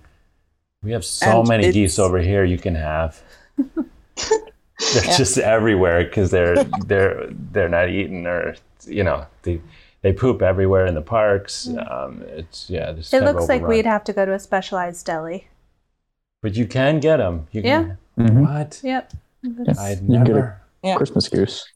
We 0.83 0.93
have 0.93 1.05
so 1.05 1.41
And 1.41 1.49
many 1.49 1.73
geese 1.73 1.99
over 1.99 2.19
here 2.19 2.45
you 2.45 2.59
can 2.59 2.75
have. 2.75 3.23
they're 4.95 5.05
Yeah. 5.05 5.17
just 5.17 5.39
everywhere 5.39 6.05
because 6.05 6.31
they're 6.31 6.63
they're 6.87 7.29
they're 7.53 7.69
not 7.69 7.89
eaten 7.89 8.27
or 8.27 8.57
you 8.87 9.03
know 9.05 9.27
they 9.43 9.61
they 10.03 10.13
poop 10.13 10.43
everywhere 10.43 10.87
in 10.87 10.95
the 10.95 11.03
parks. 11.03 11.69
Um, 11.91 12.23
it's 12.29 12.69
yeah. 12.71 12.93
Just 12.93 13.13
It 13.13 13.19
kind 13.19 13.29
of 13.31 13.37
looks 13.37 13.49
like 13.49 13.67
we'd 13.67 13.87
have 13.87 14.05
to 14.05 14.13
go 14.13 14.25
to 14.27 14.35
a 14.35 14.39
specialized 14.39 15.05
deli. 15.07 15.49
But 16.43 16.55
you 16.57 16.67
can 16.67 17.01
get 17.01 17.17
them. 17.17 17.47
You 17.53 17.63
Yeah. 17.63 17.83
can, 17.83 17.99
Mhm. 18.29 18.41
What? 18.47 18.81
Yep. 18.85 19.13
I'd 19.45 19.51
You 19.51 19.57
can 19.59 20.25
get 20.25 20.37
a- 20.37 20.57
never. 20.85 20.97
Christmas 20.97 21.29
goose. 21.29 21.67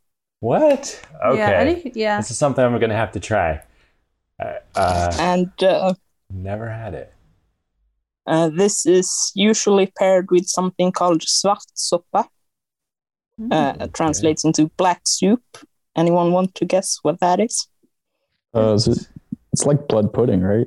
What? 0.40 1.00
Okay. 1.24 1.38
Yeah. 1.38 1.50
any- 1.50 1.92
yeah. 1.94 2.16
This 2.18 2.30
is 2.30 2.38
something 2.38 2.64
I'm 2.64 2.78
gonna 2.78 2.94
have 2.96 3.12
to 3.12 3.20
try. 3.20 3.62
Uh, 4.38 4.54
uh, 4.76 5.12
And 5.18 5.50
uh, 5.62 5.94
never 6.32 6.68
had 6.70 6.94
it. 6.94 7.12
uh, 8.26 8.48
this 8.48 8.86
is 8.86 9.32
usually 9.34 9.86
paired 9.98 10.30
with 10.30 10.46
something 10.46 10.92
called 10.92 11.22
svartsoppa. 11.22 12.26
Uh, 13.50 13.72
Okay. 13.76 13.86
translates 13.94 14.44
into 14.44 14.70
black 14.76 15.00
soup. 15.04 15.42
Anyone 15.96 16.32
want 16.32 16.54
to 16.56 16.64
guess 16.64 16.98
what 17.02 17.20
that 17.20 17.40
is? 17.40 17.68
Uh, 18.54 18.74
is 18.74 18.86
it, 18.88 19.08
it's 19.52 19.64
like 19.66 19.88
blood 19.88 20.12
pudding, 20.12 20.42
right? 20.42 20.66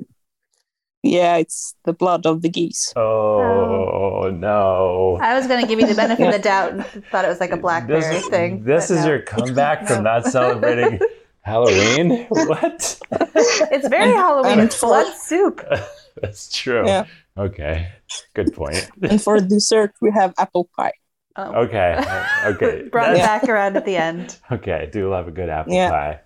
Yeah, 1.02 1.36
it's 1.36 1.74
the 1.84 1.92
blood 1.92 2.24
of 2.24 2.40
the 2.42 2.48
geese. 2.48 2.92
Oh, 2.96 4.30
no. 4.34 5.18
I 5.20 5.34
was 5.34 5.46
going 5.46 5.60
to 5.60 5.66
give 5.68 5.78
you 5.78 5.86
the 5.86 5.94
benefit 5.94 6.26
of 6.26 6.32
the 6.32 6.38
doubt 6.38 6.72
and 6.72 6.84
thought 7.10 7.26
it 7.26 7.28
was 7.28 7.40
like 7.40 7.50
a 7.52 7.58
blackberry 7.58 8.00
this, 8.00 8.26
thing. 8.28 8.64
This 8.64 8.90
is 8.90 9.00
no. 9.04 9.08
your 9.08 9.20
comeback 9.22 9.86
from 9.86 10.04
not 10.04 10.24
celebrating 10.36 10.98
Halloween? 11.42 12.26
What? 12.30 12.98
It's 13.10 13.88
very 13.88 14.12
Halloween. 14.12 14.60
It's 14.60 14.76
for- 14.80 14.86
blood 14.86 15.14
soup. 15.16 15.60
That's 16.22 16.50
true. 16.50 16.86
Yeah. 16.86 17.04
Okay. 17.36 17.88
Good 18.34 18.54
point. 18.54 18.88
And 19.02 19.20
for 19.20 19.38
dessert, 19.40 19.92
we 20.00 20.10
have 20.12 20.32
apple 20.38 20.70
pie. 20.76 20.92
Oh. 21.36 21.52
Okay. 21.64 22.02
Okay. 22.44 22.82
Brought 22.90 23.14
it 23.14 23.18
back 23.18 23.44
around 23.44 23.76
at 23.76 23.84
the 23.86 23.96
end. 23.96 24.38
Okay. 24.52 24.72
I 24.72 24.86
do 24.86 25.08
love 25.10 25.26
a 25.28 25.30
good 25.30 25.48
apple 25.48 25.72
Yeah. 25.72 25.90
pie. 25.90 26.20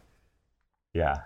Yeah. 0.94 1.20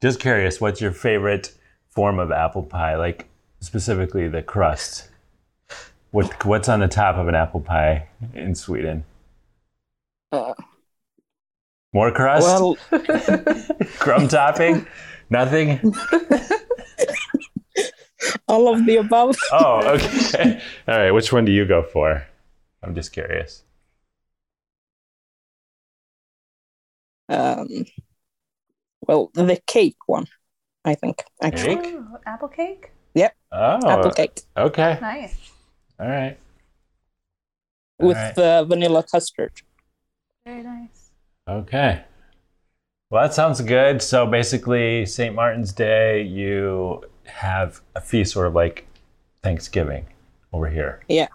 Just 0.00 0.20
curious, 0.20 0.60
what's 0.60 0.80
your 0.80 0.92
favorite 0.92 1.52
form 1.90 2.18
of 2.18 2.30
apple 2.32 2.62
pie? 2.62 2.96
Like 2.96 3.28
specifically 3.60 4.26
the 4.28 4.42
crust. 4.42 5.08
What 6.12 6.44
what's 6.46 6.68
on 6.68 6.80
the 6.80 6.88
top 6.88 7.16
of 7.16 7.28
an 7.28 7.34
apple 7.34 7.60
pie 7.60 8.08
in 8.32 8.54
Sweden? 8.54 9.04
Uh, 10.32 10.54
More 11.92 12.10
crust? 12.12 12.46
well, 12.46 12.76
Crumb 13.98 14.28
topping? 14.28 14.86
Nothing? 15.30 15.80
all 18.46 18.72
of 18.72 18.86
the 18.86 18.96
above. 18.96 19.36
Oh, 19.52 19.86
okay. 19.96 20.60
All 20.86 20.98
right. 20.98 21.10
Which 21.10 21.32
one 21.32 21.44
do 21.44 21.52
you 21.52 21.66
go 21.66 21.82
for? 21.82 22.26
I'm 22.82 22.94
just 22.94 23.12
curious. 23.12 23.64
Um, 27.28 27.84
well, 29.06 29.30
the 29.34 29.60
cake 29.66 29.96
one, 30.06 30.26
I 30.84 30.94
think. 30.94 31.24
Actually, 31.42 31.76
Cake? 31.76 31.94
Oh, 31.96 32.18
apple 32.26 32.48
cake? 32.48 32.92
Yep. 33.14 33.36
Oh, 33.52 33.88
apple 33.88 34.10
cake 34.12 34.40
okay. 34.56 34.98
Nice. 35.00 35.36
All 35.98 36.06
right. 36.08 36.38
All 38.00 38.08
with 38.08 38.16
right. 38.16 38.38
uh, 38.38 38.64
vanilla 38.64 39.02
custard. 39.02 39.52
Very 40.44 40.62
nice. 40.62 41.10
Okay. 41.48 42.04
Well, 43.10 43.22
that 43.22 43.34
sounds 43.34 43.60
good. 43.62 44.02
So 44.02 44.26
basically, 44.26 45.06
St. 45.06 45.34
Martin's 45.34 45.72
Day, 45.72 46.22
you 46.22 47.02
have 47.24 47.80
a 47.94 48.00
feast 48.00 48.32
sort 48.32 48.46
of 48.46 48.54
like 48.54 48.86
Thanksgiving 49.42 50.06
over 50.52 50.68
here. 50.68 51.00
Yeah. 51.08 51.28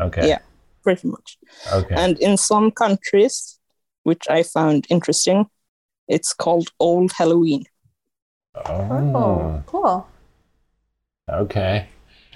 Okay. 0.00 0.28
Yeah. 0.28 0.38
Pretty 0.82 1.08
much. 1.08 1.38
Okay. 1.72 1.94
And 1.94 2.18
in 2.18 2.36
some 2.36 2.70
countries, 2.70 3.58
which 4.02 4.24
I 4.30 4.42
found 4.42 4.86
interesting, 4.90 5.46
it's 6.08 6.32
called 6.32 6.68
Old 6.80 7.12
Halloween. 7.12 7.64
Oh, 8.54 9.12
oh, 9.14 9.62
cool. 9.66 10.06
okay. 11.28 11.88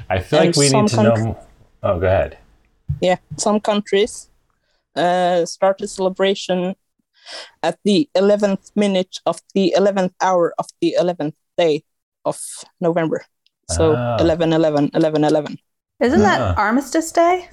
I 0.08 0.20
feel 0.20 0.40
And 0.40 0.48
like 0.48 0.56
we 0.56 0.68
some 0.68 0.82
need 0.84 0.90
to 0.90 0.96
know. 1.02 1.10
country- 1.10 1.24
mo- 1.24 1.38
Oh, 1.82 1.98
go 2.00 2.06
ahead. 2.06 2.38
Yeah, 3.00 3.16
some 3.36 3.60
countries 3.60 4.28
uh, 4.96 5.44
start 5.44 5.80
a 5.82 5.88
celebration 5.88 6.76
at 7.62 7.78
the 7.84 8.08
11th 8.14 8.70
minute 8.76 9.18
of 9.26 9.40
the 9.54 9.74
11th 9.76 10.12
hour 10.22 10.54
of 10.58 10.66
the 10.80 10.96
11th 10.98 11.34
day 11.58 11.84
of 12.24 12.38
November. 12.80 13.24
So 13.70 13.94
Ah. 13.96 14.16
11, 14.20 14.52
11, 14.52 14.90
11, 14.94 15.24
11. 15.24 15.58
Isn't 16.00 16.20
Ah. 16.20 16.24
that 16.24 16.58
Armistice 16.58 17.12
Day? 17.12 17.48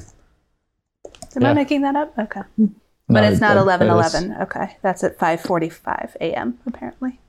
Am 1.35 1.41
Yeah. 1.43 1.49
I 1.51 1.53
making 1.53 1.81
that 1.81 1.95
up? 1.95 2.17
Okay. 2.17 2.41
But 2.57 3.21
No, 3.21 3.23
it's 3.23 3.41
not 3.41 3.55
that- 3.55 3.61
eleven 3.61 3.89
eleven. 3.89 4.35
Okay. 4.41 4.77
That's 4.81 5.03
at 5.03 5.17
5:45 5.17 6.15
a.m. 6.21 6.59
apparently. 6.65 7.19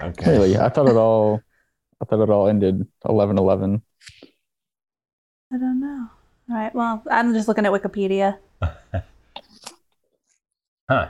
Okay. 0.00 0.30
Really, 0.30 0.56
I 0.56 0.68
thought 0.68 0.88
it 0.88 0.96
all. 0.96 1.40
I 2.00 2.04
thought 2.04 2.22
it 2.22 2.30
all 2.30 2.48
ended 2.48 2.86
eleven 3.08 3.38
eleven. 3.38 3.82
I 5.52 5.58
don't 5.58 5.80
know. 5.80 6.08
All 6.50 6.56
right. 6.56 6.74
Well, 6.74 7.02
I'm 7.10 7.32
just 7.34 7.46
looking 7.48 7.66
at 7.66 7.72
Wikipedia. 7.72 8.38
Huh. 10.88 11.08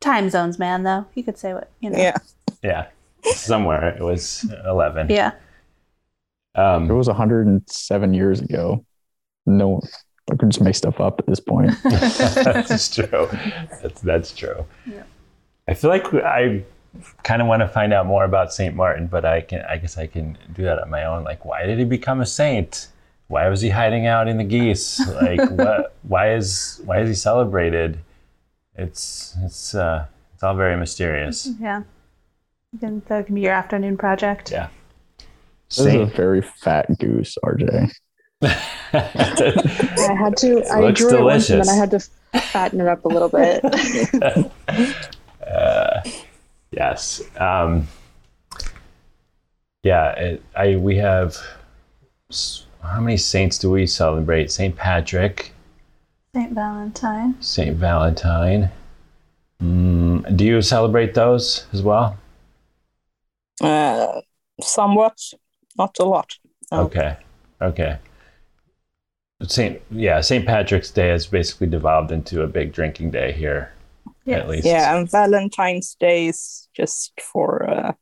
Time 0.00 0.30
zones, 0.30 0.58
man, 0.58 0.82
though. 0.82 1.06
You 1.14 1.24
could 1.24 1.36
say 1.38 1.52
what, 1.52 1.70
you 1.80 1.90
know. 1.90 1.98
Yeah. 1.98 2.16
Yeah. 2.62 2.86
Somewhere 3.24 3.88
it 3.88 4.02
was 4.02 4.44
11. 4.66 5.08
Yeah. 5.10 5.32
Um, 6.54 6.90
It 6.90 6.94
was 6.94 7.08
107 7.08 8.14
years 8.14 8.40
ago. 8.40 8.84
No, 9.46 9.80
I 10.30 10.36
can 10.36 10.50
just 10.50 10.62
make 10.62 10.74
stuff 10.74 11.00
up 11.00 11.18
at 11.18 11.26
this 11.26 11.40
point. 11.40 11.72
that's 11.82 12.94
true. 12.94 13.28
That's 13.82 14.00
that's 14.00 14.34
true. 14.34 14.64
I 15.68 15.74
feel 15.74 15.90
like 15.90 16.12
I 16.14 16.62
kind 17.22 17.40
of 17.40 17.48
want 17.48 17.60
to 17.60 17.68
find 17.68 17.92
out 17.92 18.06
more 18.06 18.24
about 18.24 18.52
Saint 18.52 18.74
Martin, 18.74 19.06
but 19.06 19.24
I 19.24 19.40
can 19.40 19.62
I 19.62 19.76
guess 19.76 19.98
I 19.98 20.06
can 20.06 20.36
do 20.54 20.62
that 20.62 20.80
on 20.80 20.90
my 20.90 21.04
own. 21.04 21.24
Like, 21.24 21.44
why 21.44 21.66
did 21.66 21.78
he 21.78 21.84
become 21.84 22.20
a 22.20 22.26
saint? 22.26 22.88
Why 23.28 23.48
was 23.48 23.60
he 23.60 23.68
hiding 23.68 24.06
out 24.06 24.26
in 24.26 24.38
the 24.38 24.44
geese? 24.44 25.06
Like, 25.08 25.50
what? 25.50 25.94
Why 26.02 26.34
is 26.34 26.80
why 26.84 27.00
is 27.00 27.08
he 27.08 27.14
celebrated? 27.14 27.98
It's 28.74 29.36
it's 29.42 29.74
uh, 29.74 30.06
it's 30.34 30.42
all 30.42 30.54
very 30.54 30.76
mysterious. 30.76 31.48
Yeah. 31.60 31.82
You 32.72 32.78
can, 32.78 33.02
that 33.08 33.26
can 33.26 33.34
be 33.34 33.40
your 33.42 33.52
afternoon 33.52 33.96
project. 33.96 34.52
Yeah. 34.52 34.68
This 35.68 35.80
is 35.80 35.86
a 35.94 36.06
very 36.06 36.42
fat 36.42 36.98
goose, 36.98 37.36
RJ. 37.44 37.92
I 38.42 40.16
had 40.18 40.36
to. 40.38 40.64
I 40.72 40.80
Looks 40.80 41.00
drew 41.00 41.18
it 41.18 41.22
once 41.22 41.50
and 41.50 41.62
then 41.62 41.68
I 41.68 41.76
had 41.76 41.90
to 41.90 42.00
fatten 42.40 42.80
it 42.80 42.88
up 42.88 43.04
a 43.04 43.08
little 43.08 43.28
bit. 43.28 43.62
Yes. 46.72 47.22
Um, 47.36 47.88
yeah. 49.82 50.12
It, 50.12 50.42
I 50.56 50.76
we 50.76 50.96
have 50.96 51.36
how 52.82 53.00
many 53.00 53.16
saints 53.16 53.58
do 53.58 53.70
we 53.70 53.86
celebrate? 53.86 54.50
Saint 54.50 54.76
Patrick, 54.76 55.52
Saint 56.34 56.52
Valentine. 56.52 57.40
Saint 57.40 57.76
Valentine. 57.76 58.70
Mm, 59.60 60.36
do 60.36 60.44
you 60.44 60.62
celebrate 60.62 61.14
those 61.14 61.66
as 61.72 61.82
well? 61.82 62.16
Uh, 63.60 64.20
somewhat, 64.60 65.18
not 65.76 65.98
a 65.98 66.04
lot. 66.04 66.38
Oh. 66.72 66.84
Okay. 66.84 67.16
Okay. 67.60 67.98
Saint 69.46 69.80
yeah, 69.90 70.20
Saint 70.20 70.46
Patrick's 70.46 70.90
Day 70.90 71.08
has 71.08 71.26
basically 71.26 71.66
devolved 71.66 72.12
into 72.12 72.42
a 72.42 72.46
big 72.46 72.72
drinking 72.72 73.10
day 73.10 73.32
here, 73.32 73.72
Yes. 74.26 74.40
at 74.40 74.48
least. 74.48 74.66
Yeah, 74.66 74.96
and 74.96 75.10
Valentine's 75.10 75.96
Day 75.98 76.26
is 76.26 76.68
just 76.74 77.18
for 77.20 77.68
uh, 77.68 77.92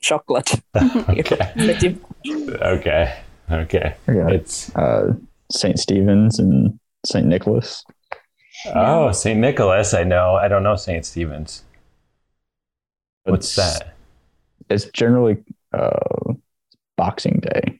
chocolate. 0.00 0.50
Okay. 1.08 1.96
Okay. 2.26 3.16
Okay. 3.50 3.96
I 4.06 4.12
got 4.12 4.32
It's 4.32 4.74
uh, 4.76 5.14
St. 5.50 5.78
Stephen's 5.78 6.38
and 6.38 6.78
St. 7.04 7.26
Nicholas. 7.26 7.84
oh 8.74 9.10
Saint 9.12 9.40
Nicholas. 9.40 9.94
I 9.94 10.04
know. 10.04 10.34
I 10.36 10.46
don't 10.48 10.62
know 10.62 10.76
Saint 10.76 11.04
Stephen's. 11.06 11.64
What's 13.24 13.56
It's- 13.58 13.78
that? 13.80 13.96
It's 14.68 14.84
generally 14.92 15.38
uh, 15.72 16.34
Boxing 16.96 17.40
Day. 17.42 17.79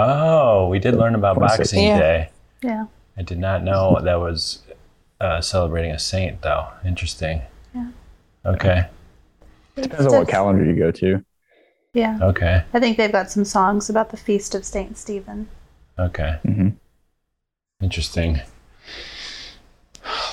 Oh, 0.00 0.68
we 0.68 0.78
did 0.78 0.94
learn 0.94 1.16
about 1.16 1.40
Boxing 1.40 1.84
Yeah. 1.84 1.98
Day. 1.98 2.30
Yeah. 2.62 2.86
I 3.16 3.22
did 3.22 3.38
not 3.38 3.64
know 3.64 3.98
that 4.00 4.14
was 4.20 4.62
uh, 5.20 5.40
celebrating 5.40 5.90
a 5.90 5.98
saint, 5.98 6.40
though. 6.42 6.68
Interesting. 6.84 7.42
Yeah. 7.74 7.88
Okay. 8.46 8.86
Depends 9.74 10.06
on 10.06 10.12
what 10.12 10.28
calendar 10.28 10.64
you 10.64 10.76
go 10.76 10.92
to. 10.92 11.24
Yeah. 11.94 12.18
Okay. 12.22 12.62
I 12.72 12.78
think 12.78 12.96
they've 12.96 13.10
got 13.10 13.28
some 13.28 13.44
songs 13.44 13.90
about 13.90 14.10
the 14.10 14.16
feast 14.16 14.54
of 14.54 14.64
Saint 14.64 14.96
Stephen. 14.96 15.48
Okay. 15.98 16.38
hmm 16.44 16.68
Interesting. 17.82 18.40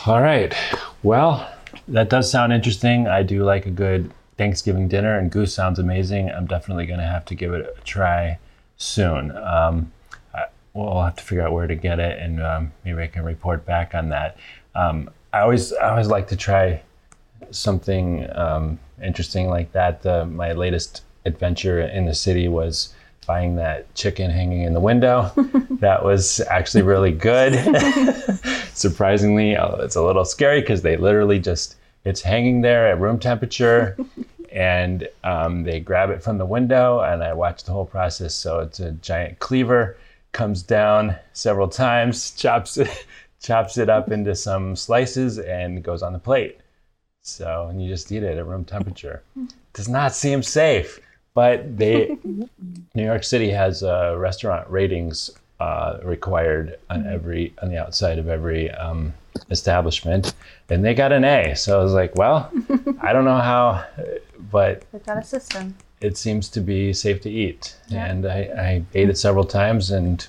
All 0.06 0.22
right. 0.22 0.54
Well, 1.02 1.52
that 1.88 2.10
does 2.10 2.30
sound 2.30 2.54
interesting. 2.54 3.08
I 3.08 3.24
do 3.24 3.44
like 3.44 3.66
a 3.66 3.72
good 3.72 4.12
Thanksgiving 4.38 4.88
dinner, 4.88 5.18
and 5.18 5.32
goose 5.32 5.56
sounds 5.56 5.80
amazing. 5.80 6.30
I'm 6.30 6.46
definitely 6.46 6.86
going 6.86 7.00
to 7.00 7.06
have 7.06 7.26
to 7.26 7.36
give 7.36 7.54
it 7.54 7.76
a 7.76 7.82
try 7.82 8.38
soon. 8.78 9.36
Um, 9.36 9.92
I, 10.34 10.46
we'll 10.74 11.04
have 11.04 11.16
to 11.16 11.24
figure 11.24 11.46
out 11.46 11.54
where 11.54 11.68
to 11.68 11.76
get 11.76 12.00
it, 12.00 12.20
and 12.20 12.42
um, 12.42 12.72
maybe 12.84 13.02
I 13.02 13.08
can 13.08 13.24
report 13.24 13.66
back 13.66 13.96
on 13.96 14.10
that. 14.10 14.38
Um, 14.76 15.10
I 15.34 15.42
always, 15.42 15.74
I 15.74 15.90
always 15.90 16.08
like 16.08 16.28
to 16.30 16.36
try 16.36 16.82
something 17.52 18.28
um, 18.36 18.80
interesting 19.04 19.50
like 19.50 19.72
that. 19.74 20.02
The, 20.02 20.26
my 20.26 20.54
latest 20.54 21.04
adventure 21.26 21.82
in 21.82 22.06
the 22.06 22.14
city 22.14 22.48
was 22.48 22.94
buying 23.26 23.56
that 23.56 23.94
chicken 23.96 24.30
hanging 24.30 24.62
in 24.62 24.74
the 24.74 24.80
window. 24.80 25.32
that 25.80 26.04
was 26.04 26.40
actually 26.42 26.84
really 26.84 27.12
good. 27.12 27.54
Surprisingly, 28.74 29.56
uh, 29.56 29.76
it's 29.78 29.96
a 29.96 30.04
little 30.04 30.26
scary 30.26 30.62
because 30.62 30.82
they 30.82 30.98
literally 30.98 31.40
just 31.40 31.76
it's 32.04 32.22
hanging 32.22 32.62
there 32.62 32.88
at 32.88 33.00
room 33.00 33.20
temperature. 33.20 33.98
And 34.56 35.08
um, 35.24 35.64
they 35.64 35.80
grab 35.80 36.10
it 36.10 36.24
from 36.24 36.38
the 36.38 36.46
window, 36.46 37.02
and 37.02 37.22
I 37.22 37.34
watch 37.34 37.64
the 37.64 37.74
whole 37.74 37.86
process. 37.86 38.34
So 38.34 38.60
it's 38.60 38.80
a 38.80 38.92
giant 38.92 39.40
cleaver, 39.40 39.98
comes 40.32 40.64
down 40.64 41.16
several 41.34 41.68
times, 41.68 42.32
chops 42.38 42.78
it, 42.78 43.06
chops 43.42 43.78
it 43.78 43.90
up 43.90 44.12
into 44.12 44.34
some 44.34 44.76
slices, 44.76 45.40
and 45.40 45.84
goes 45.84 46.02
on 46.02 46.14
the 46.14 46.20
plate. 46.20 46.60
So, 47.22 47.68
and 47.70 47.84
you 47.84 47.90
just 47.90 48.12
eat 48.12 48.24
it 48.24 48.38
at 48.38 48.46
room 48.46 48.66
temperature. 48.66 49.24
Does 49.74 49.90
not 49.90 50.14
seem 50.16 50.42
safe, 50.42 51.00
but 51.34 51.78
they, 51.78 52.18
New 52.24 53.04
York 53.04 53.24
City 53.24 53.50
has 53.50 53.84
uh, 53.84 54.16
restaurant 54.18 54.70
ratings 54.70 55.32
uh, 55.60 55.98
required 56.04 56.78
on 56.90 57.08
every 57.08 57.54
on 57.62 57.70
the 57.70 57.78
outside 57.78 58.20
of 58.20 58.28
every 58.28 58.70
um, 58.72 59.14
establishment, 59.50 60.34
and 60.70 60.84
they 60.84 60.94
got 60.94 61.12
an 61.12 61.24
A. 61.24 61.56
So 61.56 61.80
I 61.80 61.84
was 61.84 61.94
like, 61.94 62.16
well, 62.16 62.52
I 63.02 63.14
don't 63.14 63.26
know 63.26 63.38
how, 63.40 63.84
but 64.52 64.84
They've 64.92 65.06
got 65.06 65.18
a 65.18 65.24
system. 65.24 65.76
it 66.02 66.18
seems 66.18 66.50
to 66.50 66.60
be 66.62 66.94
safe 66.94 67.22
to 67.22 67.30
eat, 67.30 67.76
Yeah. 67.88 68.06
and 68.06 68.26
I, 68.26 68.40
I 68.58 68.84
ate 68.94 69.10
it 69.10 69.18
several 69.18 69.46
times, 69.46 69.92
and 69.92 70.26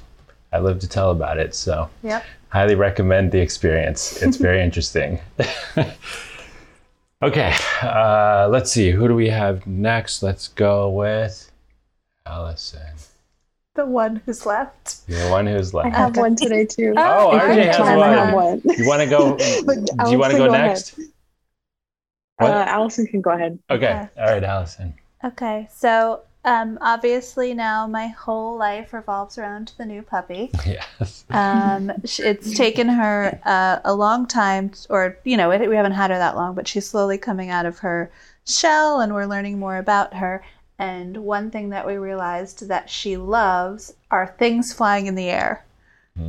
I 0.52 0.58
live 0.60 0.78
to 0.80 0.88
tell 0.88 1.10
about 1.10 1.38
it. 1.38 1.54
So 1.54 1.88
Yep. 2.02 2.24
highly 2.50 2.74
recommend 2.74 3.32
the 3.32 3.40
experience. 3.40 4.22
It's 4.22 4.36
very 4.36 4.60
interesting. 4.66 5.18
okay, 7.22 7.54
uh, 7.82 8.48
let's 8.50 8.70
see. 8.70 8.90
Who 8.90 9.08
do 9.08 9.14
we 9.14 9.28
have 9.28 9.66
next? 9.66 10.22
Let's 10.22 10.48
go 10.48 10.88
with 10.90 11.50
Allison. 12.26 12.80
The 13.76 13.84
one 13.86 14.22
who's 14.24 14.46
left. 14.46 15.06
The 15.06 15.28
one 15.28 15.46
who's 15.46 15.72
left. 15.74 15.86
I 15.86 15.90
left. 15.90 15.98
have 15.98 16.16
one 16.16 16.34
today 16.34 16.64
too. 16.64 16.94
Oh, 16.96 17.36
If 17.36 17.42
RJ 17.42 17.66
has 17.66 17.76
time, 17.76 18.00
I 18.00 18.08
have 18.08 18.34
one. 18.34 18.60
one. 18.60 18.78
You 18.78 18.86
want 18.88 19.02
to 19.02 19.06
go? 19.08 19.36
But 19.66 20.04
do 20.04 20.10
you 20.10 20.18
want 20.18 20.32
to 20.32 20.38
go 20.38 20.46
go 20.48 20.54
ahead. 20.54 20.68
next? 20.68 20.98
Uh, 22.40 22.46
Allison 22.66 23.06
can 23.06 23.20
go 23.20 23.30
ahead. 23.30 23.58
Okay. 23.70 23.86
Okay. 23.86 24.08
All 24.18 24.26
right, 24.32 24.44
Allison. 24.44 24.94
Okay, 25.24 25.68
so 25.72 26.20
um, 26.44 26.78
obviously 26.80 27.52
now 27.54 27.86
my 27.86 28.08
whole 28.08 28.56
life 28.56 28.92
revolves 28.92 29.36
around 29.38 29.72
the 29.78 29.84
new 29.84 30.02
puppy. 30.02 30.50
Yes. 30.66 31.24
Um, 31.30 31.90
it's 32.04 32.54
taken 32.56 32.88
her 32.88 33.38
uh, 33.44 33.80
a 33.84 33.94
long 33.94 34.26
time, 34.26 34.70
or 34.90 35.18
you 35.24 35.36
know, 35.36 35.50
it, 35.50 35.68
we 35.68 35.76
haven't 35.76 35.92
had 35.92 36.10
her 36.10 36.18
that 36.18 36.36
long, 36.36 36.54
but 36.54 36.68
she's 36.68 36.86
slowly 36.86 37.18
coming 37.18 37.50
out 37.50 37.66
of 37.66 37.78
her 37.80 38.10
shell, 38.46 39.00
and 39.00 39.12
we're 39.14 39.26
learning 39.26 39.58
more 39.58 39.76
about 39.78 40.14
her. 40.14 40.42
And 40.78 41.18
one 41.18 41.50
thing 41.50 41.70
that 41.70 41.86
we 41.86 41.96
realized 41.96 42.68
that 42.68 42.90
she 42.90 43.16
loves 43.16 43.94
are 44.10 44.34
things 44.38 44.72
flying 44.72 45.06
in 45.06 45.14
the 45.14 45.30
air. 45.30 45.64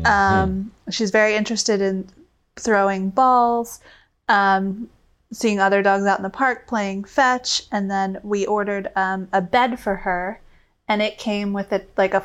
Um, 0.06 0.72
she's 0.90 1.12
very 1.12 1.36
interested 1.36 1.82
in 1.82 2.10
throwing 2.58 3.10
balls, 3.10 3.80
um, 4.28 4.90
seeing 5.32 5.60
other 5.60 5.82
dogs 5.82 6.06
out 6.06 6.20
in 6.20 6.24
the 6.24 6.30
park 6.30 6.68
playing 6.68 7.06
fetch, 7.06 7.64
and 7.72 7.90
then 7.90 8.20
we 8.24 8.46
ordered 8.46 8.90
um, 8.96 9.28
a 9.32 9.42
bed 9.42 9.80
for 9.80 9.96
her, 9.96 10.42
and 10.88 11.02
it 11.02 11.18
came 11.18 11.54
with 11.54 11.72
a 11.72 11.84
like 11.96 12.14
a 12.14 12.24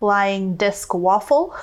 flying 0.00 0.56
disc 0.56 0.94
waffle. 0.94 1.54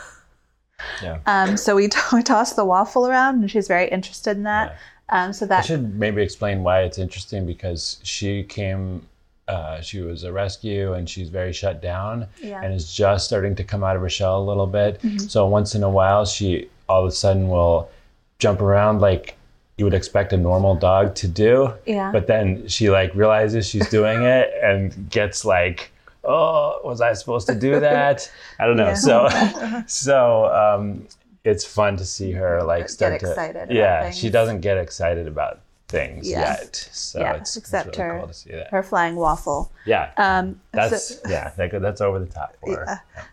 Yeah. 1.04 1.20
Um, 1.26 1.58
so 1.58 1.76
we, 1.76 1.88
t- 1.90 2.00
we 2.14 2.24
tossed 2.24 2.56
the 2.56 2.66
waffle 2.66 3.08
around, 3.08 3.42
and 3.42 3.52
she's 3.52 3.68
very 3.68 3.90
interested 3.90 4.38
in 4.38 4.44
that. 4.44 4.78
Um, 5.10 5.34
so 5.34 5.46
I 5.46 5.50
that 5.50 5.66
should 5.66 5.96
maybe 5.96 6.22
explain 6.22 6.64
why 6.64 6.84
it's 6.84 7.00
interesting 7.00 7.46
because 7.46 8.00
she 8.04 8.44
came, 8.44 9.02
uh, 9.50 9.82
she 9.82 10.00
was 10.02 10.24
a 10.24 10.32
rescue 10.32 10.94
and 10.94 11.10
she's 11.10 11.30
very 11.30 11.52
shut 11.52 11.82
down 11.82 12.28
Yeah. 12.42 12.62
and 12.62 12.74
is 12.74 12.94
just 12.94 13.26
starting 13.26 13.56
to 13.56 13.64
come 13.64 13.84
out 13.84 13.96
of 13.96 14.02
her 14.02 14.10
shell 14.10 14.42
a 14.42 14.46
little 14.46 14.68
bit. 14.68 15.02
Mm-hmm. 15.02 15.18
So 15.18 15.48
once 15.48 15.76
in 15.76 15.84
a 15.84 15.90
while, 15.90 16.26
she 16.26 16.70
all 16.88 17.04
of 17.04 17.10
a 17.10 17.12
sudden 17.12 17.48
will 17.50 17.90
jump 18.38 18.62
around 18.62 19.02
like 19.02 19.36
you 19.78 19.86
would 19.86 19.94
expect 19.94 20.34
a 20.34 20.38
normal 20.38 20.76
dog 20.76 21.16
to 21.16 21.28
do. 21.28 21.74
Yeah. 21.86 22.12
But 22.12 22.28
then 22.28 22.68
she 22.68 22.90
like 22.90 23.14
realizes 23.16 23.68
she's 23.68 23.90
doing 23.90 24.22
it 24.24 24.52
and 24.64 25.10
gets 25.10 25.46
like, 25.46 25.92
oh, 26.24 26.80
was 26.84 27.02
I 27.02 27.14
supposed 27.14 27.48
to 27.48 27.56
do 27.56 27.80
that? 27.80 28.32
I 28.60 28.68
don't 28.68 28.78
know. 28.78 28.88
Yeah. 28.88 28.94
So, 28.94 29.84
so 29.88 30.46
um, 30.46 31.08
it's 31.44 31.66
fun 31.66 31.98
to 31.98 32.06
see 32.06 32.32
her 32.34 32.62
like 32.64 32.84
Get 32.84 32.90
start 32.92 33.20
to 33.20 33.30
excited 33.30 33.64
about 33.64 33.72
yeah 33.72 34.12
she 34.12 34.30
doesn't 34.30 34.62
get 34.62 34.78
excited 34.78 35.28
about 35.28 35.62
things 35.90 36.30
Yeah. 36.30 36.40
yet 36.60 36.76
so 36.92 37.20
Yeah, 37.20 37.34
it's, 37.34 37.58
it's 37.58 37.74
really 37.74 37.98
her- 37.98 38.18
cool 38.20 38.28
to 38.28 38.34
see 38.34 38.52
that 38.52 38.70
her 38.70 38.84
flying 38.84 39.16
waffle. 39.16 39.72
yeah 39.86 40.12
Um, 40.18 40.62
that's 40.72 41.16
so- 41.16 41.22
yeah 41.30 41.52
that, 41.58 41.82
that's 41.82 42.00
over 42.02 42.20
the 42.20 42.26
top 42.28 42.56
for 42.64 42.78
her. 42.86 43.02
Yeah. 43.18 43.24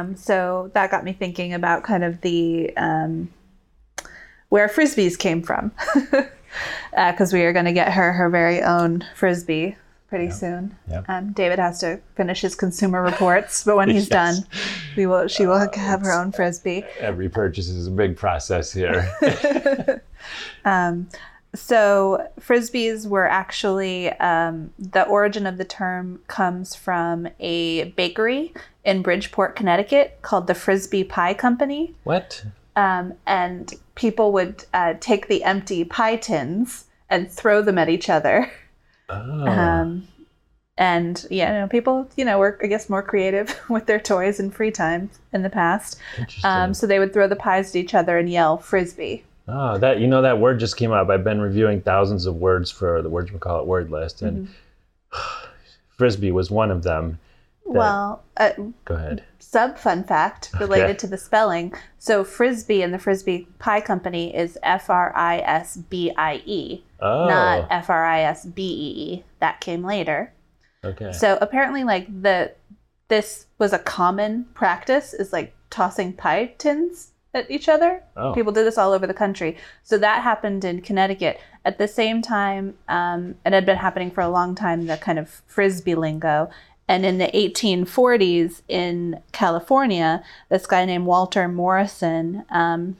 Um, 0.00 0.14
so 0.16 0.70
that 0.74 0.90
got 0.90 1.04
me 1.04 1.12
thinking 1.14 1.54
about 1.54 1.84
kind 1.84 2.04
of 2.04 2.20
the 2.20 2.76
um, 2.76 3.30
where 4.50 4.68
frisbees 4.68 5.16
came 5.18 5.40
from, 5.42 5.72
because 6.92 7.32
we 7.32 7.42
are 7.44 7.52
going 7.54 7.64
to 7.64 7.72
get 7.72 7.92
her 7.92 8.12
her 8.12 8.28
very 8.28 8.60
own 8.60 9.04
frisbee 9.14 9.76
pretty 10.08 10.24
Yeah. 10.26 10.30
soon. 10.32 10.76
Yep. 10.90 11.04
Um, 11.08 11.32
David 11.32 11.58
has 11.60 11.78
to 11.80 11.98
finish 12.16 12.40
his 12.42 12.54
consumer 12.56 13.00
reports, 13.00 13.64
but 13.64 13.76
when 13.76 13.88
he's 13.88 14.08
Yes. 14.10 14.40
done, 14.40 14.46
we 14.96 15.06
will. 15.06 15.28
She 15.28 15.46
will 15.46 15.54
Uh, 15.54 15.68
have 15.78 16.02
her 16.02 16.12
own 16.12 16.32
frisbee. 16.32 16.84
Every 16.98 17.28
purchase 17.30 17.68
is 17.68 17.86
a 17.86 17.90
big 17.92 18.16
process 18.18 18.70
here. 18.72 19.08
Um, 20.64 21.08
so 21.54 22.28
frisbees 22.38 23.06
were 23.06 23.26
actually 23.26 24.10
um, 24.14 24.72
the 24.78 25.04
origin 25.06 25.46
of 25.46 25.58
the 25.58 25.64
term 25.64 26.20
comes 26.28 26.74
from 26.74 27.28
a 27.40 27.84
bakery 27.90 28.54
in 28.84 29.02
Bridgeport, 29.02 29.56
Connecticut, 29.56 30.18
called 30.22 30.46
the 30.46 30.54
Frisbie 30.54 31.04
Pie 31.04 31.34
Company. 31.34 31.94
what? 32.04 32.44
um, 32.76 33.14
and 33.26 33.74
people 33.94 34.32
would 34.32 34.64
uh, 34.72 34.94
take 35.00 35.28
the 35.28 35.44
empty 35.44 35.84
pie 35.84 36.16
tins 36.16 36.86
and 37.08 37.30
throw 37.30 37.62
them 37.62 37.78
at 37.78 37.88
each 37.88 38.08
other. 38.08 38.50
Oh. 39.08 39.46
Um, 39.46 40.08
and 40.78 41.26
yeah, 41.30 41.52
you 41.52 41.60
know, 41.60 41.68
people, 41.68 42.08
you 42.16 42.24
know, 42.24 42.38
were 42.38 42.58
I 42.62 42.66
guess 42.66 42.88
more 42.88 43.02
creative 43.02 43.58
with 43.68 43.86
their 43.86 44.00
toys 44.00 44.40
and 44.40 44.54
free 44.54 44.70
time 44.70 45.10
in 45.32 45.42
the 45.42 45.50
past. 45.50 45.98
Um, 46.44 46.72
so 46.72 46.86
they 46.86 46.98
would 46.98 47.12
throw 47.12 47.28
the 47.28 47.36
pies 47.36 47.70
at 47.70 47.76
each 47.76 47.94
other 47.94 48.18
and 48.18 48.30
yell 48.30 48.56
frisbee. 48.56 49.24
Oh, 49.52 49.78
that 49.78 49.98
you 50.00 50.06
know 50.06 50.22
that 50.22 50.38
word 50.38 50.60
just 50.60 50.76
came 50.76 50.92
up. 50.92 51.08
I've 51.10 51.24
been 51.24 51.40
reviewing 51.40 51.80
thousands 51.82 52.26
of 52.26 52.36
words 52.36 52.70
for 52.70 53.02
the 53.02 53.08
words 53.08 53.32
we 53.32 53.38
call 53.38 53.60
it 53.60 53.66
word 53.66 53.90
list, 53.90 54.22
and 54.22 54.48
Mm-hmm. 55.12 55.46
frisbee 55.96 56.30
was 56.32 56.50
one 56.50 56.70
of 56.70 56.82
them. 56.82 57.18
Well, 57.64 58.24
uh, 58.36 58.50
Go 58.84 58.94
ahead. 58.96 59.22
sub 59.38 59.78
fun 59.78 60.02
fact 60.04 60.50
related 60.58 60.84
Okay. 60.90 60.96
to 60.98 61.06
the 61.06 61.18
spelling. 61.18 61.72
So 61.98 62.24
frisbee 62.24 62.82
and 62.82 62.92
the 62.92 62.98
Frisbie 62.98 63.46
Pie 63.58 63.82
Company 63.82 64.34
is 64.34 64.58
F 64.62 64.90
R 64.90 65.12
I 65.14 65.38
S 65.38 65.76
B 65.76 66.10
I 66.16 66.42
E, 66.46 66.82
Oh, 67.00 67.28
not 67.28 67.68
F 67.70 67.88
R 67.90 68.04
I 68.04 68.22
S 68.22 68.44
B 68.46 68.62
E 68.64 69.12
E. 69.14 69.24
That 69.38 69.60
came 69.60 69.84
later. 69.84 70.32
okay. 70.84 71.12
So 71.12 71.38
apparently, 71.40 71.84
like 71.84 72.06
the 72.22 72.52
this 73.08 73.46
was 73.58 73.72
a 73.72 73.78
common 73.78 74.46
practice 74.54 75.12
is 75.14 75.32
like 75.32 75.54
tossing 75.70 76.12
pie 76.12 76.54
tins 76.58 77.09
at 77.34 77.50
each 77.50 77.68
other. 77.68 78.02
Oh. 78.16 78.32
People 78.32 78.52
did 78.52 78.66
this 78.66 78.78
all 78.78 78.92
over 78.92 79.06
the 79.06 79.14
country. 79.14 79.56
So 79.82 79.98
that 79.98 80.22
happened 80.22 80.64
in 80.64 80.80
Connecticut 80.82 81.40
at 81.64 81.78
the 81.78 81.88
same 81.88 82.22
time. 82.22 82.74
Um, 82.88 83.36
it 83.46 83.52
had 83.52 83.66
been 83.66 83.76
happening 83.76 84.10
for 84.10 84.20
a 84.20 84.28
long 84.28 84.54
time. 84.54 84.86
The 84.86 84.96
kind 84.96 85.18
of 85.18 85.42
frisbee 85.46 85.94
lingo. 85.94 86.50
And 86.88 87.06
in 87.06 87.18
the 87.18 87.28
1840s 87.28 88.62
in 88.68 89.22
California, 89.30 90.24
this 90.48 90.66
guy 90.66 90.84
named 90.84 91.06
Walter 91.06 91.46
Morrison 91.46 92.44
um, 92.50 92.96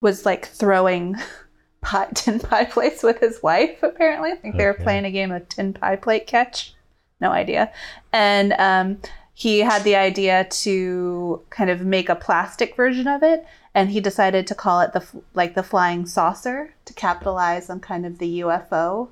was 0.00 0.24
like 0.24 0.46
throwing 0.46 1.16
pie, 1.82 2.08
tin 2.14 2.38
pie 2.38 2.64
plates 2.64 3.02
with 3.02 3.20
his 3.20 3.42
wife, 3.42 3.82
apparently. 3.82 4.32
I 4.32 4.36
think 4.36 4.56
they 4.56 4.64
were 4.64 4.74
playing 4.74 5.04
a 5.04 5.10
game 5.10 5.30
of 5.30 5.46
tin 5.50 5.74
pie 5.74 5.96
plate 5.96 6.26
catch. 6.26 6.74
No 7.20 7.30
idea. 7.32 7.70
And 8.14 8.54
um, 8.54 8.98
he 9.40 9.60
had 9.60 9.84
the 9.84 9.96
idea 9.96 10.44
to 10.44 11.40
kind 11.48 11.70
of 11.70 11.80
make 11.80 12.10
a 12.10 12.14
plastic 12.14 12.76
version 12.76 13.08
of 13.08 13.22
it. 13.22 13.46
And 13.74 13.88
he 13.88 13.98
decided 13.98 14.46
to 14.48 14.54
call 14.54 14.82
it 14.82 14.92
the 14.92 15.02
like 15.32 15.54
the 15.54 15.62
flying 15.62 16.04
saucer 16.04 16.74
to 16.84 16.92
capitalize 16.92 17.70
on 17.70 17.80
kind 17.80 18.04
of 18.04 18.18
the 18.18 18.40
UFO 18.40 19.08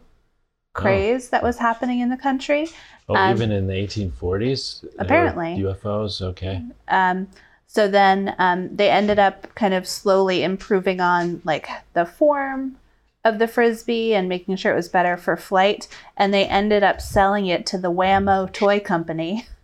craze 0.74 1.30
that 1.30 1.42
was 1.42 1.56
happening 1.56 2.00
in 2.00 2.10
the 2.10 2.16
country. 2.18 2.68
oh, 3.08 3.16
um, 3.16 3.34
even 3.34 3.50
in 3.50 3.68
the 3.68 3.72
1840s. 3.72 4.84
apparently. 4.98 5.56
UFOs. 5.62 6.20
Okay. 6.20 6.62
Um, 6.88 7.28
so 7.66 7.88
then 7.88 8.34
um, 8.38 8.76
they 8.76 8.90
ended 8.90 9.18
up 9.18 9.54
kind 9.54 9.72
of 9.72 9.88
slowly 9.88 10.42
improving 10.42 11.00
on 11.00 11.40
like 11.46 11.70
the 11.94 12.04
form 12.04 12.76
of 13.24 13.38
the 13.38 13.48
frisbee 13.48 14.14
and 14.14 14.28
making 14.28 14.56
sure 14.56 14.72
it 14.72 14.76
was 14.76 14.90
better 14.90 15.16
for 15.16 15.38
flight. 15.38 15.88
And 16.18 16.34
they 16.34 16.44
ended 16.44 16.82
up 16.82 17.00
selling 17.00 17.46
it 17.46 17.64
to 17.66 17.78
the 17.78 17.90
Wham-O 17.90 18.50
Toy 18.52 18.78
Company 18.78 19.46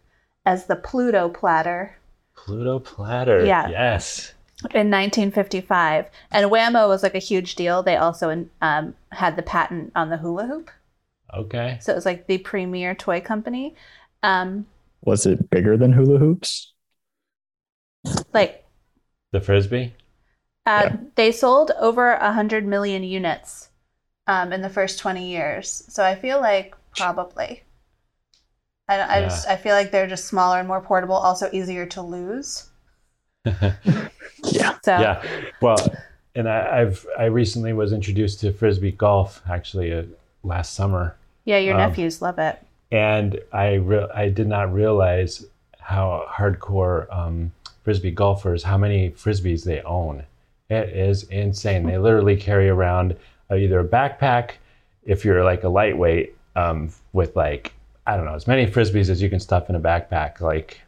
as 0.46 0.66
the 0.66 0.76
Pluto 0.76 1.28
platter 1.28 1.96
Pluto 2.36 2.78
platter. 2.78 3.44
Yeah. 3.44 3.68
Yes. 3.68 4.32
in 4.74 4.90
1955. 4.90 6.06
And 6.30 6.50
Wham-O 6.50 6.88
was 6.88 7.02
like 7.02 7.14
a 7.14 7.18
huge 7.18 7.54
deal. 7.54 7.82
They 7.82 7.96
also 7.96 8.46
um, 8.60 8.94
had 9.12 9.36
the 9.36 9.42
patent 9.42 9.92
on 9.94 10.10
the 10.10 10.16
hula 10.16 10.46
hoop. 10.46 10.70
Okay. 11.32 11.78
So 11.80 11.92
it 11.92 11.96
was 11.96 12.06
like 12.06 12.26
the 12.26 12.38
premier 12.38 12.94
toy 12.94 13.20
company. 13.20 13.74
Um, 14.22 14.66
Was 15.02 15.26
it 15.26 15.50
bigger 15.50 15.76
than 15.76 15.92
hula 15.92 16.18
hoops? 16.18 16.72
like 18.32 18.64
The 19.32 19.40
frisbee. 19.40 19.94
Uh, 20.66 20.82
Yeah. 20.84 20.96
They 21.14 21.32
sold 21.32 21.72
over 21.78 22.14
a 22.14 22.26
100 22.26 22.66
million 22.66 23.02
units 23.02 23.68
um, 24.26 24.52
in 24.52 24.62
the 24.62 24.70
first 24.70 24.98
20 24.98 25.28
years. 25.28 25.84
So 25.88 26.04
I 26.04 26.14
feel 26.14 26.40
like 26.40 26.74
probably. 26.96 27.62
I, 28.88 29.00
I, 29.00 29.20
Yeah. 29.20 29.24
just, 29.24 29.46
I 29.48 29.56
feel 29.56 29.74
like 29.74 29.90
they're 29.90 30.06
just 30.06 30.26
smaller 30.26 30.58
and 30.58 30.68
more 30.68 30.80
portable, 30.80 31.16
also 31.16 31.50
easier 31.52 31.86
to 31.86 32.02
lose. 32.02 32.70
Yeah. 34.50 34.78
So 34.82 34.92
Yeah. 34.96 35.22
Well, 35.60 35.96
and 36.34 36.48
I, 36.48 36.80
I've 36.80 37.06
I 37.18 37.24
recently 37.26 37.72
was 37.72 37.92
introduced 37.92 38.40
to 38.40 38.52
frisbee 38.52 38.92
golf 38.92 39.42
actually 39.48 39.92
uh, 39.92 40.04
last 40.42 40.74
summer. 40.74 41.16
yeah, 41.44 41.58
your 41.58 41.74
Um, 41.74 41.74
nephews 41.74 42.20
love 42.22 42.38
it. 42.38 42.58
and 42.92 43.40
I 43.52 43.74
re- 43.74 44.08
I 44.14 44.28
did 44.28 44.48
not 44.48 44.72
realize 44.72 45.46
how 45.80 46.26
hardcore 46.30 47.12
um, 47.14 47.52
frisbee 47.84 48.10
golfers 48.12 48.62
how 48.64 48.78
many 48.78 49.10
frisbees 49.10 49.64
they 49.64 49.82
own. 49.82 50.24
It 50.70 50.90
is 50.90 51.24
insane. 51.24 51.86
They 51.86 51.98
literally 51.98 52.36
carry 52.36 52.68
around 52.68 53.16
uh, 53.50 53.56
either 53.56 53.80
a 53.80 53.84
backpack, 53.84 54.52
if 55.04 55.24
you're 55.24 55.44
like 55.44 55.64
a 55.64 55.68
lightweight, 55.68 56.36
um, 56.56 56.90
with 57.12 57.36
like 57.36 57.72
I 58.06 58.16
don't 58.16 58.26
know 58.26 58.34
as 58.34 58.46
many 58.46 58.66
frisbees 58.66 59.08
as 59.08 59.22
you 59.22 59.30
can 59.30 59.40
stuff 59.40 59.68
in 59.70 59.76
a 59.76 59.80
backpack, 59.80 60.40
like 60.40 60.80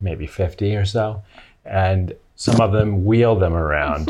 maybe 0.00 0.26
fifty 0.26 0.76
or 0.76 0.84
so, 0.84 1.22
and 1.64 2.14
some 2.34 2.60
of 2.60 2.72
them 2.72 3.04
wheel 3.04 3.36
them 3.36 3.54
around 3.54 4.08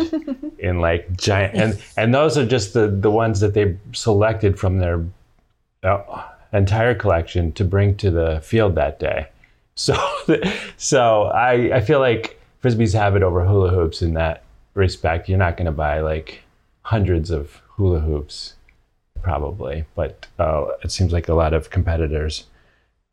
in 0.59 0.81
like 0.81 1.17
giant 1.17 1.55
and 1.55 1.83
and 1.97 2.15
those 2.15 2.39
are 2.39 2.47
just 2.47 2.73
the 2.73 2.89
the 2.89 3.11
ones 3.11 3.41
that 3.41 3.55
they 3.55 3.77
selected 3.93 4.59
from 4.59 4.79
their 4.79 5.05
uh, 5.83 6.23
entire 6.53 6.95
collection 6.95 7.53
to 7.53 7.65
bring 7.65 7.97
to 7.97 8.11
the 8.11 8.41
field 8.43 8.75
that 8.77 8.99
day. 8.99 9.27
So, 9.75 9.97
so 10.77 11.23
I, 11.35 11.77
I 11.77 11.81
feel 11.81 11.99
like 11.99 12.39
frisbees 12.63 12.93
have 12.93 13.17
it 13.17 13.23
over 13.23 13.43
hula 13.43 13.71
hoops 13.71 14.03
in 14.03 14.13
that 14.15 14.45
respect. 14.75 15.31
You're 15.31 15.39
not 15.39 15.57
going 15.57 15.65
to 15.65 15.73
buy 15.73 16.01
like 16.01 16.43
hundreds 16.83 17.31
of 17.31 17.63
hula 17.71 18.01
hoops, 18.01 18.53
probably, 19.23 19.85
but 19.95 20.27
uh, 20.39 20.67
it 20.83 20.91
seems 20.91 21.13
like 21.13 21.29
a 21.29 21.35
lot 21.35 21.53
of 21.55 21.71
competitors 21.71 22.45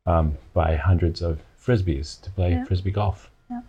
um, 0.06 0.38
buy 0.54 0.76
hundreds 0.76 1.22
of 1.22 1.40
frisbees 1.64 2.20
to 2.22 2.32
play 2.32 2.52
Yeah. 2.52 2.64
frisbee 2.66 2.92
golf. 2.92 3.30
Are 3.52 3.64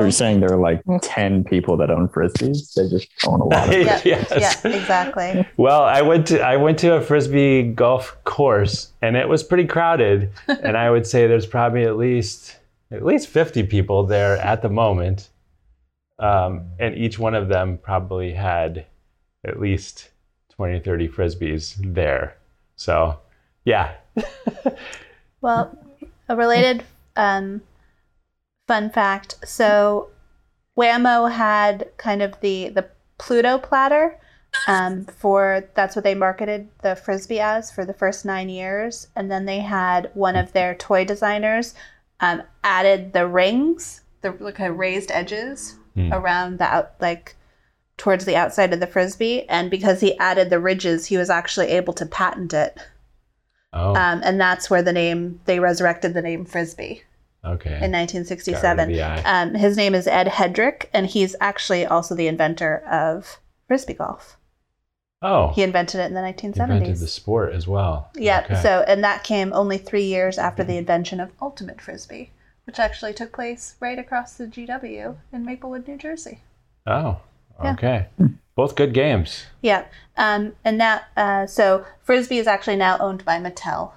you're 0.00 0.10
saying 0.10 0.40
there 0.40 0.52
are 0.52 0.56
like 0.58 0.82
10 1.02 1.44
people 1.44 1.76
that 1.76 1.88
own 1.88 2.08
frisbees? 2.08 2.74
They 2.74 2.88
just 2.88 3.08
own 3.24 3.40
a 3.40 3.44
lot 3.44 3.68
of 3.68 3.74
yeah, 3.86 4.00
Yes. 4.04 4.32
yeah, 4.64 4.72
exactly. 4.72 5.46
Well, 5.56 5.82
I 5.84 6.02
went 6.02 6.26
to 6.28 6.40
I 6.40 6.56
went 6.56 6.80
to 6.80 6.94
a 6.96 7.00
frisbee 7.00 7.62
golf 7.62 8.16
course, 8.24 8.92
and 9.02 9.16
it 9.16 9.28
was 9.28 9.44
pretty 9.44 9.66
crowded. 9.66 10.32
and 10.48 10.76
I 10.76 10.90
would 10.90 11.06
say 11.06 11.28
there's 11.28 11.46
probably 11.46 11.84
at 11.84 11.96
least 11.96 12.56
at 12.90 13.04
least 13.04 13.28
50 13.28 13.62
people 13.64 14.04
there 14.04 14.36
at 14.38 14.62
the 14.62 14.68
moment, 14.68 15.28
um, 16.18 16.70
and 16.80 16.96
each 16.96 17.18
one 17.20 17.34
of 17.36 17.46
them 17.48 17.78
probably 17.80 18.32
had 18.32 18.84
at 19.46 19.60
least 19.60 20.08
20 20.58 20.80
30 20.80 21.08
frisbees 21.08 21.76
there. 21.94 22.36
So, 22.76 23.20
yeah, 23.64 23.94
Well, 25.40 25.78
a 26.28 26.34
related 26.36 26.84
um, 27.16 27.62
fun 28.66 28.90
fact. 28.90 29.36
So, 29.44 30.08
Wham-O 30.74 31.26
had 31.26 31.88
kind 31.96 32.22
of 32.22 32.40
the 32.40 32.70
the 32.70 32.86
Pluto 33.18 33.58
platter. 33.58 34.18
Um, 34.66 35.04
for 35.04 35.64
that's 35.74 35.94
what 35.96 36.04
they 36.04 36.14
marketed 36.14 36.68
the 36.82 36.96
frisbee 36.96 37.40
as 37.40 37.70
for 37.70 37.84
the 37.84 37.94
first 37.94 38.24
nine 38.24 38.48
years, 38.48 39.06
and 39.14 39.30
then 39.30 39.46
they 39.46 39.60
had 39.60 40.10
one 40.14 40.36
of 40.36 40.52
their 40.52 40.74
toy 40.74 41.04
designers 41.04 41.74
um, 42.20 42.42
added 42.64 43.12
the 43.12 43.26
rings, 43.26 44.02
the 44.22 44.32
like 44.40 44.58
raised 44.58 45.10
edges 45.12 45.76
Hmm. 45.94 46.12
around 46.12 46.58
the 46.58 46.64
out 46.64 46.92
like 47.00 47.34
towards 47.98 48.24
the 48.24 48.36
outside 48.36 48.72
of 48.72 48.80
the 48.80 48.86
frisbee, 48.86 49.46
and 49.48 49.70
because 49.70 50.00
he 50.00 50.16
added 50.18 50.48
the 50.48 50.58
ridges, 50.60 51.06
he 51.06 51.18
was 51.18 51.28
actually 51.28 51.66
able 51.68 51.92
to 51.94 52.06
patent 52.06 52.54
it. 52.54 52.78
oh, 53.74 53.90
Um, 53.90 54.22
and 54.24 54.40
that's 54.40 54.70
where 54.70 54.82
the 54.82 54.92
name 54.92 55.40
they 55.44 55.60
resurrected 55.60 56.14
the 56.14 56.22
name 56.22 56.44
frisbee 56.46 57.02
okay, 57.44 57.74
in 57.82 57.90
Got 57.92 57.98
rid 57.98 58.08
1967. 58.08 58.88
the. 58.92 59.02
Um, 59.02 59.54
his 59.54 59.76
name 59.76 59.94
is 59.94 60.06
Ed 60.06 60.28
Headrick, 60.28 60.86
and 60.94 61.06
he's 61.06 61.36
actually 61.40 61.84
also 61.84 62.14
the 62.14 62.28
inventor 62.28 62.78
of 62.90 63.38
frisbee 63.66 63.94
golf. 63.94 64.36
oh, 65.20 65.48
He 65.48 65.62
invented 65.62 66.00
it 66.00 66.04
in 66.06 66.14
the 66.14 66.20
1970s. 66.20 66.60
invented 66.60 66.98
the 66.98 67.08
sport 67.08 67.52
as 67.52 67.66
well. 67.66 68.10
Yeah. 68.14 68.42
Okay. 68.44 68.62
So, 68.62 68.84
and 68.86 69.02
that 69.04 69.24
came 69.24 69.52
only 69.52 69.76
three 69.76 70.04
years 70.04 70.38
after 70.38 70.62
the 70.64 70.76
invention 70.78 71.18
of 71.20 71.32
ultimate 71.42 71.80
frisbee, 71.80 72.30
which 72.64 72.78
actually 72.78 73.12
took 73.12 73.32
place 73.32 73.74
right 73.80 73.98
across 73.98 74.34
the 74.34 74.46
GW 74.46 75.16
in 75.32 75.44
Maplewood, 75.44 75.88
New 75.88 75.98
Jersey. 75.98 76.40
oh, 76.86 77.20
Yeah. 77.62 77.72
Okay. 77.72 78.06
Both 78.54 78.76
good 78.76 78.92
games. 78.94 79.46
Yeah. 79.62 79.84
Um, 80.16 80.52
and 80.64 80.78
now, 80.78 81.00
uh, 81.16 81.46
so 81.46 81.84
Frisbee 82.02 82.38
is 82.38 82.46
actually 82.46 82.76
now 82.76 82.98
owned 82.98 83.24
by 83.24 83.38
Mattel. 83.38 83.92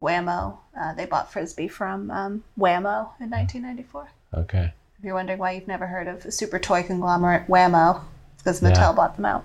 Wham-O. 0.00 0.58
Uh, 0.78 0.92
they 0.94 1.06
bought 1.06 1.32
Frisbee 1.32 1.68
from 1.68 2.10
um, 2.10 2.44
Wham-O 2.56 3.12
in 3.20 3.30
1994. 3.30 4.08
Okay. 4.34 4.72
If 4.98 5.04
you're 5.04 5.14
wondering 5.14 5.38
why 5.38 5.52
you've 5.52 5.68
never 5.68 5.86
heard 5.86 6.08
of 6.08 6.30
super 6.32 6.58
toy 6.58 6.82
conglomerate 6.82 7.48
Wham-O, 7.48 8.02
it's 8.34 8.42
because 8.42 8.62
Yeah. 8.62 8.70
Mattel 8.72 8.94
bought 8.96 9.16
them 9.16 9.24
out. 9.24 9.44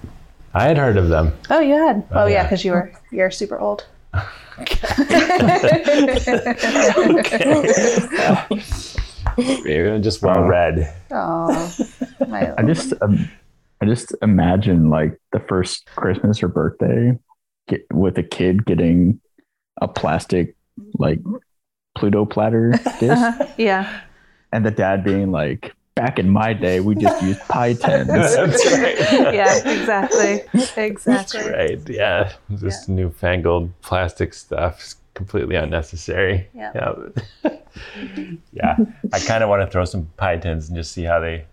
I 0.54 0.64
had 0.66 0.78
heard 0.78 0.98
of 0.98 1.10
them. 1.10 1.34
Oh, 1.50 1.60
you 1.60 1.76
had? 1.76 2.04
Oh, 2.12 2.24
Oh, 2.24 2.26
yeah, 2.26 2.34
yeah. 2.34 2.44
because 2.44 2.66
you 2.66 2.72
were 2.74 2.92
you're 3.12 3.32
super 3.32 3.60
old. 3.60 3.86
Maybe 9.38 10.00
just 10.02 10.22
well 10.22 10.44
read. 10.44 10.94
Oh, 11.12 11.74
my 12.28 12.54
I 12.58 12.64
just 12.64 12.94
um, 13.02 13.30
I 13.82 13.86
just 13.86 14.14
imagine 14.22 14.90
like 14.90 15.20
the 15.32 15.40
first 15.40 15.86
Christmas 15.96 16.44
or 16.44 16.48
birthday 16.48 17.18
get, 17.68 17.86
with 17.94 18.18
a 18.18 18.24
kid 18.24 18.66
getting 18.66 19.20
a 19.82 19.88
plastic 19.88 20.56
like 20.96 21.20
Pluto 21.96 22.26
platter 22.26 22.72
disc, 23.00 23.40
yeah. 23.58 24.02
and 24.52 24.66
the 24.66 24.72
dad 24.72 25.04
being 25.04 25.32
like, 25.32 25.74
"Back 25.96 26.20
in 26.20 26.30
my 26.30 26.54
day, 26.54 26.80
we 26.80 26.96
just 26.96 27.22
used 27.24 27.40
pie 27.50 27.74
tins." 27.82 28.08
That's 28.08 28.72
right. 28.72 28.98
Yeah, 29.34 29.58
exactly. 29.58 30.42
That's 30.54 30.78
Exactly. 30.78 31.42
right. 31.52 31.80
Yeah. 31.90 32.34
This 32.50 32.88
newfangled 32.88 33.72
plastic 33.82 34.34
stuff 34.34 34.82
is 34.82 34.96
completely 35.20 35.58
unnecessary. 35.58 36.48
Yeah. 36.56 36.72
Yeah. 37.44 37.52
yeah. 38.54 38.78
I 39.12 39.20
kind 39.20 39.44
of 39.44 39.50
want 39.50 39.62
to 39.62 39.68
throw 39.70 39.84
some 39.84 40.06
pie 40.16 40.38
tins 40.38 40.70
and 40.70 40.78
just 40.78 40.94
see 40.94 41.04
how 41.04 41.20
they 41.20 41.44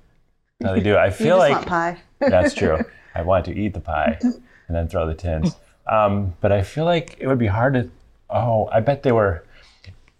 how 0.62 0.72
they 0.72 0.80
do. 0.80 0.96
I 0.96 1.10
feel 1.10 1.36
like 1.36 1.66
pie. 1.66 1.98
That's 2.20 2.54
true. 2.54 2.78
I 3.16 3.22
want 3.22 3.44
to 3.46 3.52
eat 3.52 3.74
the 3.74 3.80
pie 3.80 4.18
and 4.22 4.76
then 4.76 4.86
throw 4.86 5.04
the 5.04 5.14
tins. 5.14 5.56
Um, 5.88 6.32
but 6.40 6.52
I 6.52 6.62
feel 6.62 6.84
like 6.84 7.16
it 7.18 7.26
would 7.26 7.40
be 7.40 7.48
hard 7.48 7.74
to. 7.74 7.90
Oh, 8.30 8.68
I 8.72 8.78
bet 8.80 9.02
they 9.02 9.10
were. 9.12 9.44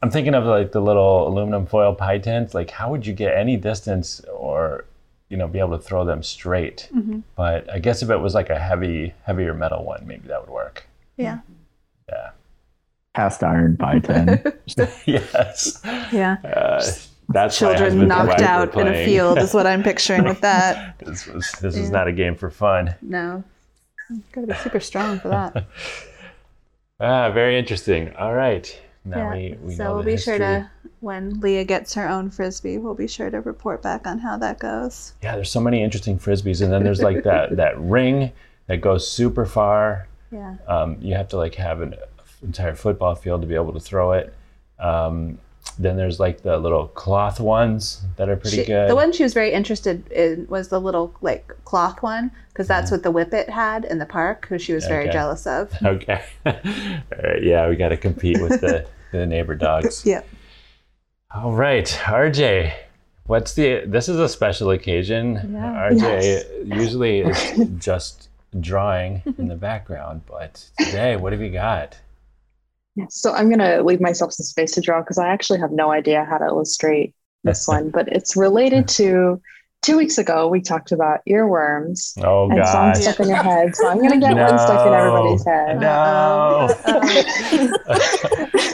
I'm 0.03 0.11
thinking 0.11 0.35
of 0.35 0.45
like 0.45 0.73
the 0.73 0.81
little 0.83 1.29
aluminum 1.29 1.67
foil 1.67 1.95
pie 1.95 2.19
tins. 2.19 2.53
Like, 2.53 2.71
how 2.71 2.91
would 2.91 3.07
you 3.07 3.13
get 3.13 3.37
any 3.37 3.57
distance 3.57 4.21
or, 4.33 4.87
you 5.29 5.37
know, 5.37 5.47
be 5.47 5.61
able 5.61 5.79
to 5.79 5.83
throw 5.83 6.05
them 6.05 6.23
straight? 6.23 6.89
But 7.37 7.71
I 7.73 7.79
guess 7.79 8.03
if 8.03 8.11
it 8.11 8.19
was 8.19 8.35
like 8.35 8.51
a 8.51 8.59
heavy, 8.59 9.15
heavier 9.23 9.55
metal 9.55 9.85
one, 9.85 10.05
maybe 10.05 10.27
that 10.29 10.41
would 10.41 10.51
work. 10.51 10.87
Yeah. 11.17 11.39
Yeah. 12.09 12.31
Cast 13.17 13.43
iron 13.43 13.79
pie 13.79 13.99
tin. 14.05 14.43
yes. 15.07 15.81
Yeah. 16.13 16.37
Uh, 16.45 16.85
that's 17.31 17.59
Children 17.59 17.83
husband 17.83 18.09
knocked 18.09 18.43
out 18.43 18.75
in 18.79 18.87
a 18.87 19.07
field 19.07 19.39
is 19.39 19.55
what 19.55 19.67
I'm 19.67 19.83
picturing 19.83 20.25
with 20.25 20.43
that. 20.43 20.99
This 21.07 21.27
was 21.27 21.51
this 21.63 21.77
is 21.77 21.91
not 21.91 22.09
a 22.09 22.13
game 22.13 22.35
for 22.35 22.51
fun. 22.51 22.95
No. 23.01 23.43
Gotta 24.33 24.49
be 24.49 24.55
super 24.55 24.81
strong 24.81 25.19
for 25.19 25.29
that. 25.29 25.67
Ah, 26.99 27.31
very 27.31 27.59
interesting. 27.59 28.15
All 28.17 28.33
right. 28.33 28.67
Now 29.05 29.19
yeah. 29.19 29.35
we, 29.35 29.59
we 29.61 29.75
so 29.75 29.85
know 29.85 29.95
we'll 29.97 30.03
the 30.03 30.13
be 30.13 30.17
sure 30.17 30.39
to 30.39 30.71
when 31.01 31.41
Leah 31.41 31.65
gets 31.65 31.93
her 31.93 32.09
own 32.09 32.31
frisbee, 32.31 32.79
we'll 32.79 32.95
be 32.95 33.07
sure 33.07 33.29
to 33.29 33.43
report 33.43 33.83
back 33.83 34.07
on 34.07 34.19
how 34.19 34.39
that 34.39 34.59
goes. 34.59 35.13
Yeah, 35.23 35.35
there's 35.35 35.51
so 35.51 35.61
many 35.61 35.83
interesting 35.83 36.19
frisbees, 36.19 36.63
and 36.63 36.73
then 36.73 36.85
there's 36.85 37.03
like 37.03 37.23
that 37.25 37.57
that 37.57 37.79
ring 37.79 38.33
that 38.67 38.79
goes 38.81 39.11
super 39.11 39.45
far. 39.45 40.09
Yeah. 40.31 40.57
Um, 40.69 40.97
you 41.03 41.15
have 41.15 41.29
to 41.29 41.37
like 41.37 41.55
have 41.57 41.83
an 41.83 41.97
entire 42.43 42.75
football 42.75 43.15
field 43.15 43.41
to 43.43 43.47
be 43.47 43.55
able 43.55 43.73
to 43.73 43.81
throw 43.81 44.13
it. 44.13 44.35
Um, 44.79 45.39
then 45.79 45.97
there's 45.97 46.21
like 46.21 46.43
the 46.43 46.57
little 46.59 46.87
cloth 46.89 47.41
ones 47.41 48.03
that 48.17 48.29
are 48.29 48.37
pretty 48.37 48.59
She- 48.59 48.65
good. 48.65 48.89
The 48.89 48.95
one 48.95 49.13
she 49.13 49.23
was 49.25 49.35
very 49.35 49.53
interested 49.53 50.07
in 50.13 50.47
was 50.49 50.69
the 50.69 50.81
little 50.81 51.15
like 51.21 51.49
cloth 51.65 52.03
one 52.03 52.31
because 52.49 52.69
that's 52.69 52.91
what 52.91 53.03
the 53.03 53.11
Whippet 53.13 53.49
had 53.51 53.85
in 53.85 53.99
the 53.99 54.07
park, 54.07 54.47
who 54.49 54.59
she 54.59 54.73
was 54.73 54.87
very 54.87 55.09
jealous 55.11 55.47
of. 55.47 55.73
Okay. 55.85 56.23
All 56.47 56.53
right, 57.23 57.43
yeah, 57.43 57.69
we 57.69 57.77
got 57.77 57.89
to 57.91 57.97
compete 57.97 58.41
with 58.41 58.61
the, 58.61 58.87
the 59.13 59.27
neighbor 59.27 59.55
dogs. 59.55 60.07
Yeah. 60.07 60.23
All 61.35 61.53
right, 61.53 61.87
RJ. 61.87 62.73
What's 63.27 63.55
the? 63.55 63.83
This 63.87 64.09
is 64.09 64.19
a 64.19 64.29
special 64.29 64.71
occasion. 64.71 65.35
Yeah. 65.53 65.91
RJ 65.91 66.75
usually 66.75 67.21
is 67.21 67.69
just 67.79 68.29
drawing 68.61 69.21
in 69.37 69.49
the 69.49 69.57
background, 69.57 70.23
but 70.27 70.65
today, 70.79 71.17
what 71.17 71.33
have 71.33 71.43
you 71.43 71.51
got? 71.51 71.99
Yes. 72.97 73.15
So 73.15 73.33
I'm 73.33 73.49
going 73.49 73.59
to 73.59 73.83
leave 73.83 74.01
myself 74.01 74.33
some 74.33 74.45
space 74.45 74.73
to 74.73 74.81
draw 74.81 75.01
because 75.01 75.19
I 75.19 75.29
actually 75.29 75.61
have 75.61 75.71
no 75.71 75.93
idea 75.93 76.25
how 76.25 76.39
to 76.39 76.47
illustrate 76.47 77.15
this 77.45 77.69
one, 77.69 77.91
but 77.91 78.09
it's 78.09 78.37
related 78.37 78.89
to 78.89 79.41
two 79.87 79.97
weeks 79.97 80.19
ago, 80.19 80.49
we 80.49 80.61
talked 80.61 80.91
about 80.91 81.21
earworms 81.29 82.19
Oh 82.25 82.51
and 82.51 82.67
songs 82.67 83.01
stuck 83.03 83.21
in 83.21 83.29
your 83.29 83.37
head. 83.37 83.77
So 83.77 83.89
I'm 83.89 83.99
going 83.99 84.11
to 84.11 84.19
get 84.19 84.35
one 84.35 84.59
stuck 84.59 84.85
in 84.85 84.93
everybody's 84.93 85.45
head. 85.45 85.77
Oh, 85.77 86.67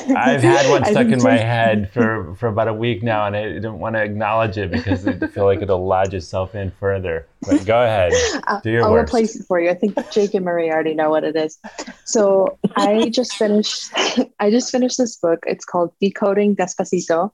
no. 0.06 0.16
I've 0.16 0.42
had 0.42 0.70
one 0.70 0.84
stuck 0.90 1.08
in 1.08 1.22
my 1.22 1.36
head 1.36 1.90
for, 1.92 2.34
for 2.36 2.48
about 2.48 2.68
a 2.68 2.72
week 2.72 3.02
now, 3.02 3.26
and 3.26 3.36
I 3.36 3.42
didn't 3.42 3.78
want 3.78 3.94
to 3.96 4.02
acknowledge 4.02 4.56
it 4.56 4.70
because 4.70 5.06
I 5.06 5.18
feel 5.28 5.44
like 5.44 5.60
it'll 5.60 5.86
lodge 5.86 6.14
itself 6.14 6.54
in 6.54 6.70
further. 6.80 7.26
But 7.42 7.66
go 7.66 7.82
ahead. 7.82 8.12
I'll, 8.46 8.60
Do 8.62 8.70
your 8.70 8.84
I'll 8.84 8.92
worst. 8.92 9.10
replace 9.10 9.36
it 9.36 9.44
for 9.46 9.60
you. 9.60 9.68
I 9.68 9.74
think 9.74 9.98
Jake 10.10 10.32
and 10.32 10.46
Marie 10.46 10.70
already 10.70 10.94
know 10.94 11.10
what 11.10 11.24
it 11.24 11.36
is. 11.36 11.58
So 12.04 12.58
I 12.76 13.10
just 13.10 13.34
finished. 13.34 13.90
I 14.40 14.50
just 14.50 14.70
finished 14.70 14.96
this 14.96 15.16
book. 15.16 15.44
It's 15.46 15.66
called 15.66 15.92
Decoding 16.00 16.56
Despacito 16.56 17.32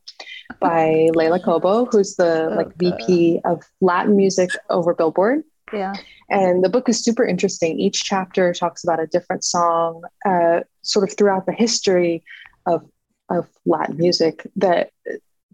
by 0.60 1.08
Leila 1.14 1.40
Cobo, 1.40 1.84
who's 1.86 2.16
the 2.16 2.52
like 2.56 2.74
VP 2.76 3.40
of 3.44 3.62
Latin 3.80 4.16
music 4.16 4.50
over 4.70 4.94
Billboard. 4.94 5.44
Yeah. 5.72 5.94
And 6.30 6.64
the 6.64 6.68
book 6.68 6.88
is 6.88 7.02
super 7.02 7.24
interesting. 7.24 7.78
Each 7.78 8.02
chapter 8.02 8.52
talks 8.52 8.84
about 8.84 9.00
a 9.00 9.06
different 9.06 9.44
song, 9.44 10.02
uh, 10.26 10.60
sort 10.82 11.08
of 11.08 11.16
throughout 11.16 11.46
the 11.46 11.52
history 11.52 12.24
of 12.66 12.84
of 13.30 13.46
Latin 13.66 13.98
music 13.98 14.46
that 14.56 14.90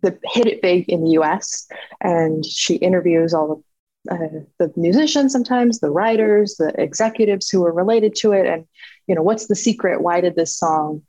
that 0.02 0.18
hit 0.24 0.46
it 0.46 0.62
big 0.62 0.88
in 0.88 1.02
the 1.02 1.10
U.S. 1.12 1.66
And 2.00 2.44
she 2.44 2.76
interviews 2.76 3.34
all 3.34 3.48
the 3.48 3.62
uh, 4.10 4.18
the 4.58 4.72
musicians, 4.76 5.32
sometimes 5.32 5.80
the 5.80 5.90
writers, 5.90 6.56
the 6.56 6.72
executives 6.80 7.48
who 7.48 7.62
were 7.62 7.72
related 7.72 8.14
to 8.16 8.32
it, 8.32 8.46
and 8.46 8.66
you 9.06 9.14
know 9.14 9.22
what's 9.22 9.46
the 9.46 9.56
secret? 9.56 10.02
Why 10.02 10.20
did 10.20 10.36
this 10.36 10.56
song 10.56 11.02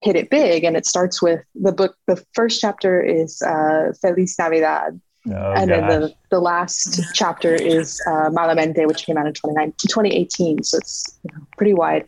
hit 0.00 0.16
it 0.16 0.30
big? 0.30 0.64
And 0.64 0.76
it 0.76 0.86
starts 0.86 1.22
with 1.22 1.40
the 1.54 1.72
book. 1.72 1.96
The 2.06 2.22
first 2.34 2.60
chapter 2.60 3.00
is 3.00 3.40
uh, 3.42 3.92
Feliz 4.00 4.36
Navidad, 4.38 5.00
Oh, 5.26 5.52
and 5.52 5.70
then 5.70 5.88
the, 5.88 6.14
the 6.30 6.40
last 6.40 7.00
chapter 7.14 7.54
is 7.54 8.00
uh, 8.06 8.28
Malamente, 8.28 8.86
which 8.86 9.06
came 9.06 9.16
out 9.16 9.26
in 9.26 9.32
29 9.32 9.72
2018. 9.78 10.62
So 10.62 10.76
it's 10.76 11.18
you 11.24 11.34
know, 11.34 11.46
pretty 11.56 11.72
wide. 11.72 12.06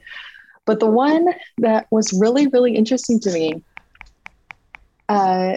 But 0.66 0.80
the 0.80 0.90
one 0.90 1.28
that 1.58 1.86
was 1.90 2.12
really, 2.12 2.46
really 2.48 2.76
interesting 2.76 3.18
to 3.20 3.32
me, 3.32 3.62
uh, 5.08 5.56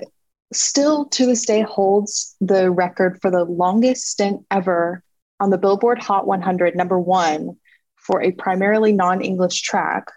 still 0.54 1.06
to 1.06 1.26
this 1.26 1.46
day 1.46 1.62
holds 1.62 2.36
the 2.40 2.72
record 2.72 3.20
for 3.22 3.30
the 3.30 3.44
longest 3.44 4.08
stint 4.08 4.46
ever 4.52 5.04
on 5.42 5.50
the 5.50 5.58
Billboard 5.58 6.00
Hot 6.00 6.28
100, 6.28 6.76
number 6.76 7.00
one, 7.00 7.58
for 7.96 8.22
a 8.22 8.32
primarily 8.32 8.94
non 8.94 9.22
English 9.22 9.62
track, 9.64 10.12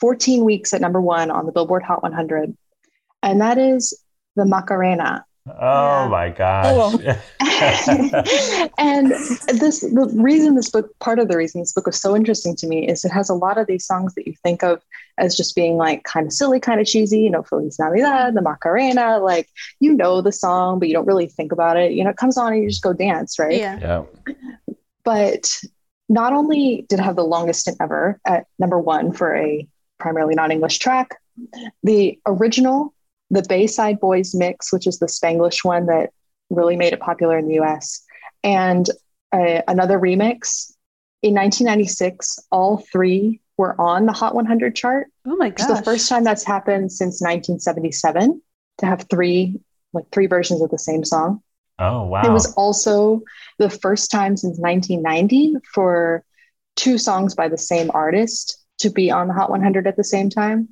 14 0.00 0.44
weeks 0.44 0.72
at 0.74 0.80
number 0.80 1.00
one 1.00 1.30
on 1.30 1.46
the 1.46 1.52
Billboard 1.52 1.82
Hot 1.82 2.02
100. 2.02 2.56
And 3.22 3.40
that 3.40 3.58
is 3.58 3.98
the 4.36 4.44
Macarena. 4.44 5.24
Oh 5.48 6.02
Yeah. 6.02 6.08
my 6.08 6.28
gosh. 6.30 6.66
Oh, 6.74 6.98
and 8.78 9.10
this 9.60 9.80
the 9.80 10.10
reason 10.16 10.56
this 10.56 10.70
book 10.70 10.90
part 10.98 11.18
of 11.20 11.28
the 11.28 11.36
reason 11.36 11.60
this 11.60 11.72
book 11.72 11.86
was 11.86 12.00
so 12.00 12.16
interesting 12.16 12.56
to 12.56 12.66
me 12.66 12.86
is 12.88 13.04
it 13.04 13.12
has 13.12 13.28
a 13.30 13.34
lot 13.34 13.56
of 13.56 13.66
these 13.68 13.86
songs 13.86 14.14
that 14.16 14.26
you 14.26 14.34
think 14.42 14.62
of 14.64 14.82
as 15.18 15.36
just 15.36 15.54
being 15.54 15.76
like 15.76 16.02
kind 16.02 16.26
of 16.26 16.32
silly 16.32 16.58
kind 16.60 16.80
of 16.80 16.86
cheesy 16.86 17.20
you 17.20 17.30
know 17.30 17.42
feliz 17.44 17.78
navidad 17.78 18.34
the 18.34 18.42
macarena 18.42 19.18
like 19.18 19.48
you 19.80 19.92
know 19.94 20.20
the 20.20 20.32
song 20.32 20.78
but 20.80 20.88
you 20.88 20.94
don't 20.94 21.06
really 21.06 21.28
think 21.28 21.52
about 21.52 21.76
it 21.76 21.92
you 21.92 22.02
know 22.02 22.10
it 22.10 22.16
comes 22.16 22.36
on 22.36 22.52
and 22.52 22.62
you 22.62 22.68
just 22.68 22.82
go 22.82 22.92
dance 22.92 23.38
right 23.38 23.58
Yeah. 23.60 23.78
yeah. 24.26 24.34
but 25.04 25.48
not 26.08 26.32
only 26.32 26.86
did 26.88 26.98
it 26.98 27.02
have 27.02 27.16
the 27.16 27.24
longest 27.24 27.60
stint 27.60 27.76
ever 27.80 28.20
at 28.26 28.46
number 28.58 28.78
one 28.78 29.12
for 29.12 29.34
a 29.36 29.66
primarily 29.98 30.34
non-english 30.34 30.78
track 30.78 31.16
the 31.82 32.18
original 32.26 32.92
the 33.30 33.42
bayside 33.48 33.98
boys 34.00 34.34
mix 34.34 34.72
which 34.72 34.86
is 34.86 34.98
the 34.98 35.06
spanglish 35.06 35.64
one 35.64 35.86
that 35.86 36.10
really 36.50 36.76
made 36.76 36.92
it 36.92 37.00
popular 37.00 37.36
in 37.38 37.48
the 37.48 37.54
us 37.56 38.04
and 38.44 38.88
uh, 39.32 39.60
another 39.68 39.98
remix 39.98 40.72
in 41.22 41.34
1996 41.34 42.38
all 42.52 42.78
three 42.92 43.40
were 43.58 43.78
on 43.80 44.06
the 44.06 44.12
hot 44.12 44.34
100 44.34 44.76
chart 44.76 45.08
Oh 45.26 45.36
my 45.36 45.48
it's 45.48 45.66
gosh. 45.66 45.78
the 45.78 45.84
first 45.84 46.08
time 46.08 46.24
that's 46.24 46.44
happened 46.44 46.92
since 46.92 47.20
1977 47.20 48.40
to 48.78 48.86
have 48.86 49.06
three 49.10 49.58
like 49.92 50.04
three 50.12 50.26
versions 50.26 50.62
of 50.62 50.70
the 50.70 50.78
same 50.78 51.04
song 51.04 51.42
Oh 51.78 52.04
wow. 52.06 52.22
it 52.22 52.30
was 52.30 52.52
also 52.54 53.22
the 53.58 53.68
first 53.70 54.10
time 54.10 54.36
since 54.36 54.58
1990 54.58 55.56
for 55.74 56.24
two 56.76 56.96
songs 56.98 57.34
by 57.34 57.48
the 57.48 57.58
same 57.58 57.90
artist 57.92 58.58
to 58.78 58.90
be 58.90 59.10
on 59.10 59.28
the 59.28 59.34
Hot 59.34 59.50
100 59.50 59.86
at 59.86 59.96
the 59.96 60.04
same 60.04 60.30
time. 60.30 60.68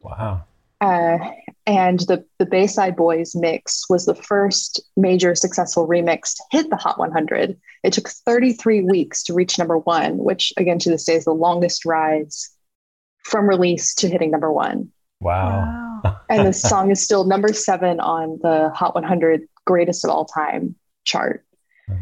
wow. 0.00 0.44
Uh, 0.80 1.18
and 1.66 2.00
the 2.00 2.24
the 2.38 2.44
Bayside 2.44 2.94
Boys 2.94 3.34
mix 3.34 3.88
was 3.88 4.04
the 4.04 4.14
first 4.14 4.82
major 4.96 5.34
successful 5.34 5.88
remix 5.88 6.34
to 6.34 6.42
hit 6.50 6.68
the 6.68 6.76
Hot 6.76 6.98
100. 6.98 7.58
It 7.82 7.92
took 7.92 8.08
33 8.08 8.82
weeks 8.82 9.22
to 9.24 9.34
reach 9.34 9.58
number 9.58 9.78
one, 9.78 10.18
which 10.18 10.52
again 10.58 10.78
to 10.80 10.90
this 10.90 11.04
day 11.04 11.14
is 11.14 11.24
the 11.24 11.32
longest 11.32 11.86
rise 11.86 12.50
from 13.24 13.48
release 13.48 13.94
to 13.96 14.08
hitting 14.08 14.30
number 14.30 14.52
one. 14.52 14.92
Wow. 15.20 16.00
Wow. 16.04 16.20
And 16.28 16.46
the 16.46 16.52
song 16.52 16.90
is 16.90 17.02
still 17.02 17.24
number 17.24 17.54
seven 17.54 17.98
on 17.98 18.38
the 18.42 18.70
Hot 18.74 18.94
100 18.94 19.48
Greatest 19.64 20.04
of 20.04 20.10
All 20.10 20.26
Time 20.26 20.74
chart. 21.04 21.46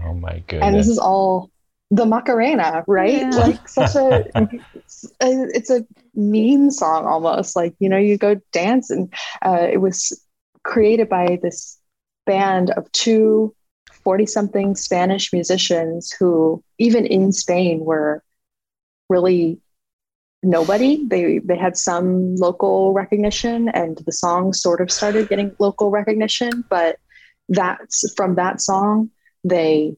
Oh 0.04 0.14
my 0.14 0.42
goodness! 0.48 0.66
And 0.66 0.76
this 0.76 0.88
is 0.88 0.98
all 0.98 1.52
the 1.92 2.06
Macarena, 2.06 2.82
right? 2.88 3.20
Yeah. 3.20 3.30
Like 3.30 3.68
such 3.68 3.94
a, 3.94 4.24
it's 4.74 5.04
a- 5.20 5.48
it's 5.54 5.70
a 5.70 5.86
meme 6.14 6.70
song 6.70 7.04
almost. 7.06 7.54
Like 7.54 7.74
you 7.78 7.88
know, 7.88 7.98
you 7.98 8.16
go 8.16 8.40
dance, 8.50 8.90
and 8.90 9.12
uh, 9.44 9.68
it 9.70 9.76
was 9.80 10.18
created 10.64 11.08
by 11.08 11.38
this 11.42 11.78
band 12.24 12.70
of 12.70 12.90
two 12.92 13.54
40 14.04 14.26
something 14.26 14.74
Spanish 14.74 15.32
musicians 15.32 16.10
who, 16.12 16.64
even 16.78 17.04
in 17.04 17.30
Spain, 17.30 17.80
were 17.80 18.22
really 19.10 19.60
nobody. 20.42 21.04
They 21.06 21.40
they 21.40 21.58
had 21.58 21.76
some 21.76 22.36
local 22.36 22.94
recognition, 22.94 23.68
and 23.68 23.98
the 23.98 24.12
song 24.12 24.54
sort 24.54 24.80
of 24.80 24.90
started 24.90 25.28
getting 25.28 25.54
local 25.58 25.90
recognition. 25.90 26.64
But 26.70 26.96
that's 27.50 28.10
from 28.14 28.36
that 28.36 28.62
song, 28.62 29.10
they 29.44 29.94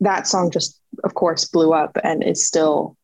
that 0.00 0.26
song 0.26 0.50
just, 0.50 0.80
of 1.04 1.14
course, 1.14 1.44
blew 1.46 1.72
up 1.72 1.96
and 2.02 2.22
is 2.22 2.46
still. 2.46 2.96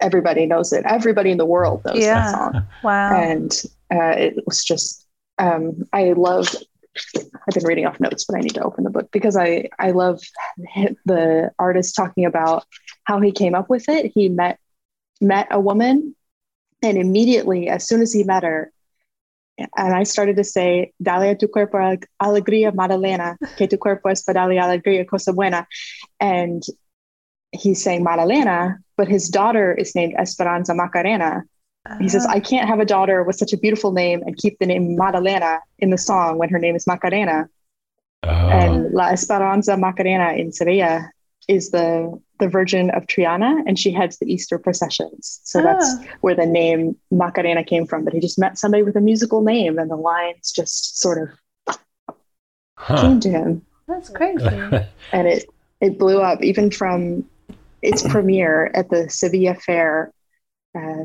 Everybody 0.00 0.46
knows 0.46 0.72
it. 0.72 0.84
Everybody 0.86 1.30
in 1.30 1.36
the 1.36 1.44
world 1.44 1.82
knows 1.84 1.98
Yeah. 1.98 2.14
that 2.14 2.30
song 2.30 2.66
Wow. 2.82 3.20
and 3.20 3.52
uh, 3.92 4.14
it 4.16 4.34
was 4.46 4.64
just 4.64 5.06
um, 5.38 5.86
I 5.92 6.12
love. 6.12 6.54
I've 7.16 7.54
been 7.54 7.64
reading 7.64 7.86
off 7.86 8.00
notes, 8.00 8.24
but 8.24 8.36
I 8.36 8.40
need 8.40 8.54
to 8.54 8.62
open 8.62 8.84
the 8.84 8.90
book 8.90 9.10
because 9.12 9.36
I 9.36 9.68
I 9.78 9.90
love 9.92 10.20
the 11.06 11.50
artist 11.58 11.94
talking 11.96 12.24
about 12.24 12.64
how 13.04 13.20
he 13.20 13.30
came 13.30 13.54
up 13.54 13.68
with 13.70 13.88
it. 13.88 14.10
He 14.14 14.28
met 14.28 14.58
met 15.20 15.46
a 15.50 15.60
woman, 15.60 16.16
and 16.82 16.96
immediately, 16.98 17.68
as 17.68 17.86
soon 17.86 18.00
as 18.02 18.12
he 18.12 18.24
met 18.24 18.42
her, 18.42 18.72
and 19.76 19.94
I 19.94 20.04
started 20.04 20.36
to 20.36 20.44
say, 20.44 20.92
"Dale 21.02 21.30
a 21.30 21.34
tu 21.34 21.48
cuerpo 21.48 21.78
alegría, 22.20 22.72
Madalena, 22.74 23.36
que 23.56 23.66
tu 23.66 23.76
cuerpo 23.76 24.08
es 24.10 24.22
para 24.22 24.40
darle 24.40 24.60
alegría, 24.60 25.06
cosa 25.06 25.32
buena," 25.32 25.66
and 26.18 26.62
he's 27.52 27.82
saying 27.82 28.02
Madalena, 28.02 28.78
but 28.96 29.08
his 29.08 29.28
daughter 29.28 29.72
is 29.72 29.94
named 29.94 30.14
Esperanza 30.18 30.74
Macarena, 30.74 31.44
he 31.98 32.08
says, 32.08 32.26
Oh. 32.26 32.30
I 32.30 32.40
can't 32.40 32.68
have 32.68 32.78
a 32.78 32.84
daughter 32.84 33.22
with 33.24 33.36
such 33.36 33.52
a 33.52 33.56
beautiful 33.56 33.92
name 33.92 34.22
and 34.22 34.36
keep 34.36 34.58
the 34.58 34.66
name 34.66 34.96
Madalena 34.96 35.60
in 35.78 35.90
the 35.90 35.98
song 35.98 36.38
when 36.38 36.50
her 36.50 36.58
name 36.58 36.76
is 36.76 36.86
Macarena. 36.86 37.48
Oh, 38.22 38.28
And 38.28 38.92
La 38.92 39.08
Esperanza 39.08 39.76
Macarena 39.76 40.34
in 40.34 40.52
Sevilla 40.52 41.10
is 41.50 41.70
the 41.70 42.18
the 42.38 42.48
Virgin 42.48 42.88
of 42.90 43.06
Triana, 43.06 43.62
and 43.66 43.78
she 43.78 43.90
heads 43.92 44.18
the 44.18 44.32
Easter 44.32 44.58
processions. 44.58 45.40
So 45.44 45.60
that's 45.60 45.84
Ah. 45.84 46.04
where 46.22 46.34
the 46.34 46.46
name 46.46 46.96
Macarena 47.10 47.62
came 47.64 47.86
from. 47.86 48.04
But 48.04 48.14
he 48.14 48.20
just 48.20 48.38
met 48.38 48.56
somebody 48.56 48.82
with 48.82 48.96
a 48.96 49.00
musical 49.00 49.42
name, 49.42 49.78
and 49.78 49.90
the 49.90 49.96
lines 49.96 50.52
just 50.52 51.00
sort 51.00 51.18
of 51.22 51.76
huh. 52.78 53.02
came 53.02 53.20
to 53.20 53.28
him, 53.28 53.62
That's 53.86 54.08
crazy. 54.08 54.46
and 55.12 55.26
it 55.28 55.44
it 55.80 55.98
blew 55.98 56.20
up 56.22 56.42
even 56.42 56.70
from 56.70 57.24
its 57.82 58.02
premiere 58.06 58.70
at 58.74 58.88
the 58.90 59.08
Sevilla 59.10 59.54
Fair. 59.54 60.12
Uh, 60.74 61.04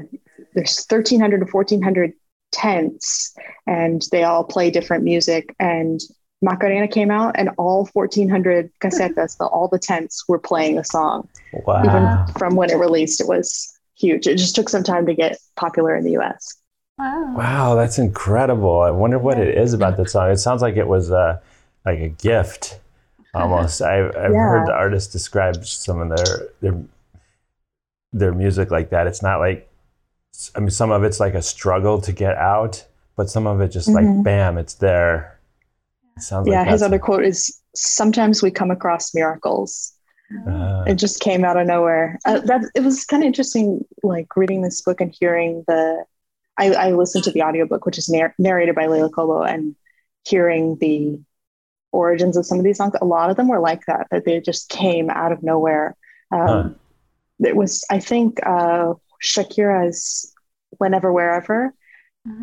there's 0.54 0.86
1,300 0.88 1.40
to 1.40 1.52
1,400 1.52 2.14
tents, 2.52 3.34
and 3.68 4.04
they 4.12 4.24
all 4.24 4.44
play 4.44 4.70
different 4.70 5.04
music. 5.04 5.56
And 5.60 6.00
Macarena 6.46 6.88
came 6.88 7.12
out, 7.12 7.36
and 7.38 7.50
all 7.58 7.90
1,400 7.94 8.72
casetas, 8.80 9.38
the, 9.38 9.46
all 9.48 9.68
the 9.68 9.80
tents 9.80 10.24
were 10.28 10.40
playing 10.40 10.76
the 10.76 10.84
song. 10.84 11.28
wow. 11.52 11.84
Even 11.86 12.34
from 12.38 12.56
when 12.56 12.70
it 12.70 12.76
released, 12.78 13.20
it 13.20 13.28
was 13.28 13.78
huge. 13.98 14.28
It 14.28 14.38
just 14.38 14.56
took 14.56 14.70
some 14.70 14.84
time 14.84 15.06
to 15.08 15.14
get 15.14 15.38
popular 15.56 15.96
in 15.96 16.04
the 16.04 16.12
US. 16.20 16.56
Wow. 17.00 17.34
Wow, 17.36 17.76
that's 17.76 17.98
incredible. 18.00 18.82
I 18.82 18.92
wonder 18.92 19.20
what 19.20 19.40
it 19.40 19.58
is 19.58 19.74
about 19.74 19.98
that 19.98 20.10
song. 20.10 20.30
It 20.32 20.38
sounds 20.38 20.62
like 20.62 20.76
it 20.78 20.88
was 20.88 21.12
uh, 21.12 21.40
like 21.86 22.00
a 22.00 22.10
gift 22.10 22.80
almost. 23.34 23.82
I, 23.82 24.08
I've 24.08 24.14
Yeah. 24.14 24.48
heard 24.50 24.68
the 24.68 24.74
artists 24.74 25.12
describe 25.12 25.66
some 25.66 26.00
of 26.00 26.10
their, 26.10 26.48
their 26.62 26.82
their 28.14 28.34
music 28.34 28.72
like 28.72 28.90
that. 28.92 29.08
It's 29.08 29.22
not 29.22 29.40
like, 29.40 29.70
I 30.56 30.60
mean, 30.60 30.70
some 30.70 30.92
of 30.92 31.04
it's 31.04 31.20
like 31.20 31.34
a 31.34 31.42
struggle 31.42 32.02
to 32.02 32.12
get 32.14 32.38
out, 32.38 32.86
but 33.16 33.30
some 33.30 33.48
of 33.48 33.62
it 33.62 33.70
just 33.70 33.94
like 33.94 34.06
Mhm. 34.06 34.24
bam, 34.24 34.58
it's 34.58 34.76
there. 34.76 35.35
It 36.18 36.24
sounds 36.24 36.48
Yeah, 36.48 36.60
like 36.62 36.70
his 36.70 36.82
other 36.82 37.00
quote 37.00 37.26
is 37.26 37.62
Sometimes 37.76 38.42
we 38.42 38.52
come 38.52 38.72
across 38.72 39.14
miracles. 39.14 39.92
uh, 40.48 40.84
it 40.88 40.96
just 40.96 41.20
came 41.20 41.44
out 41.44 41.58
of 41.58 41.68
nowhere. 41.68 42.18
Uh, 42.26 42.40
that 42.40 42.62
it 42.74 42.82
was 42.82 43.06
kind 43.06 43.22
of 43.24 43.28
interesting, 43.28 43.86
like 44.02 44.36
reading 44.36 44.62
this 44.62 44.82
book 44.82 45.02
and 45.02 45.14
hearing 45.20 45.64
the. 45.68 46.06
I, 46.58 46.74
I 46.74 46.92
listened 46.92 47.26
to 47.26 47.32
the 47.32 47.44
audiobook, 47.44 47.86
which 47.86 47.98
is 47.98 48.08
narr- 48.10 48.34
narrated 48.40 48.76
by 48.76 48.88
Leila 48.88 49.10
Cobo, 49.10 49.44
and 49.44 49.76
hearing 50.26 50.78
the 50.80 51.20
origins 51.92 52.38
of 52.38 52.46
some 52.46 52.60
of 52.60 52.64
these 52.66 52.78
songs. 52.78 52.94
A 53.02 53.06
lot 53.06 53.30
of 53.30 53.38
them 53.38 53.48
were 53.50 53.60
like 53.60 53.86
that; 53.88 54.08
that 54.12 54.26
they 54.26 54.40
just 54.42 54.70
came 54.70 55.10
out 55.10 55.32
of 55.34 55.44
nowhere. 55.44 55.96
Um, 56.32 56.48
Huh. 56.48 56.70
It 57.40 57.56
was, 57.56 57.84
I 57.90 58.00
think, 58.00 58.40
uh, 58.46 58.94
Shakira's 59.24 60.34
"Whenever, 60.78 61.12
Wherever." 61.12 61.74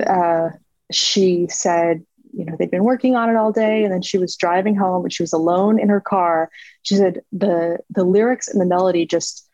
Uh, 0.06 0.50
she 0.90 1.48
said 1.48 2.04
you 2.32 2.44
know 2.44 2.56
they'd 2.58 2.70
been 2.70 2.84
working 2.84 3.14
on 3.14 3.28
it 3.28 3.36
all 3.36 3.52
day 3.52 3.84
and 3.84 3.92
then 3.92 4.02
she 4.02 4.18
was 4.18 4.36
driving 4.36 4.74
home 4.74 5.04
and 5.04 5.12
she 5.12 5.22
was 5.22 5.32
alone 5.32 5.78
in 5.78 5.88
her 5.88 6.00
car 6.00 6.50
she 6.82 6.94
said 6.94 7.22
the 7.32 7.78
the 7.90 8.04
lyrics 8.04 8.48
and 8.48 8.60
the 8.60 8.66
melody 8.66 9.06
just 9.06 9.48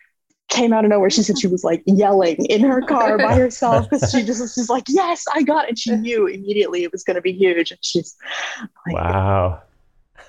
came 0.49 0.73
out 0.73 0.85
of 0.85 0.91
nowhere 0.91 1.11
she 1.11 1.23
said 1.23 1.39
she 1.39 1.47
was 1.47 1.63
like 1.63 1.83
yelling 1.87 2.37
in 2.47 2.63
her 2.63 2.81
car 2.81 3.19
by 3.19 3.35
herself 3.39 3.89
because 3.89 4.11
she 4.11 4.23
just 4.23 4.41
was 4.41 4.55
just 4.55 4.71
like 4.71 4.85
yes 4.89 5.25
i 5.35 5.43
got 5.43 5.65
it 5.65 5.71
and 5.71 5.79
she 5.79 5.95
knew 5.97 6.27
immediately 6.27 6.85
it 6.85 6.93
was 6.93 7.05
going 7.05 7.17
to 7.17 7.21
be 7.21 7.33
huge 7.33 7.71
and 7.71 7.81
she's 7.83 8.17
like 8.87 8.95
wow. 8.95 9.63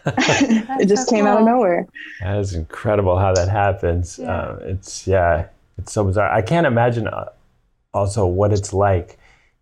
it 0.05 0.87
just 0.87 1.09
so 1.09 1.15
came 1.15 1.25
out 1.27 1.39
of 1.39 1.45
nowhere 1.45 1.85
That 2.21 2.37
is 2.37 2.53
incredible 2.53 3.17
how 3.17 3.33
that 3.33 3.49
happens. 3.49 4.17
Yeah. 4.17 4.31
Uh, 4.31 4.59
it's 4.61 5.05
yeah, 5.05 5.47
it's 5.77 5.91
so 5.91 6.05
bizarre. 6.05 6.31
I 6.31 6.41
can't 6.41 6.65
imagine 6.65 7.07
uh, 7.07 7.25
also 7.93 8.25
what 8.25 8.53
it's 8.53 8.71
like 8.71 9.19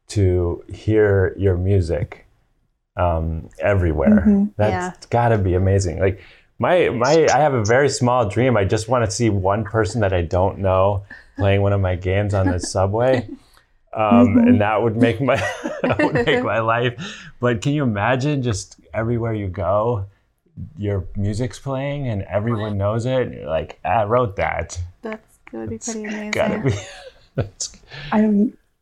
to 0.10 0.64
hear 0.72 1.34
your 1.38 1.58
music 1.58 2.27
um, 2.98 3.50
everywhere. 3.60 4.24
Mhm. 4.28 4.52
That's 4.58 4.72
Yeah. 5.02 5.08
got 5.10 5.30
to 5.30 5.38
be 5.38 5.54
amazing. 5.54 6.00
Like 6.00 6.20
my 6.60 6.90
my, 6.90 7.28
I 7.34 7.38
have 7.40 7.54
a 7.54 7.64
very 7.64 7.90
small 7.90 8.28
dream. 8.28 8.58
I 8.58 8.66
just 8.66 8.90
want 8.90 9.06
to 9.06 9.12
see 9.12 9.30
one 9.30 9.64
person 9.64 10.02
that 10.02 10.12
I 10.14 10.22
don't 10.24 10.58
know 10.60 11.04
playing 11.38 11.62
one 11.62 11.72
of 11.74 11.80
my 11.82 11.96
games 11.96 12.34
on 12.34 12.48
the 12.48 12.60
subway. 12.76 13.28
Um, 13.94 14.36
Mhm. 14.36 14.48
And 14.48 14.62
that 14.62 14.82
would 14.82 14.98
make 14.98 15.22
my 15.22 15.36
that 15.84 15.98
would 16.00 16.26
make 16.26 16.44
my 16.56 16.60
life. 16.60 16.94
But 17.40 17.62
can 17.62 17.74
you 17.74 17.84
imagine 17.84 18.42
just 18.42 18.80
everywhere 18.94 19.34
you 19.34 19.48
go, 19.48 20.06
your 20.78 21.06
music's 21.16 21.60
playing 21.60 22.08
and 22.08 22.24
everyone 22.24 22.78
knows 22.78 23.06
it. 23.06 23.22
And 23.28 23.34
you're 23.36 23.46
like, 23.46 23.80
I 23.86 24.04
wrote 24.06 24.36
that. 24.38 24.80
That's 25.04 25.38
gonna 25.52 25.68
be 25.68 25.78
pretty 25.78 26.04
amazing. 26.06 26.32
Gotta 26.32 26.60
be. 26.60 26.74
That's, 27.36 27.78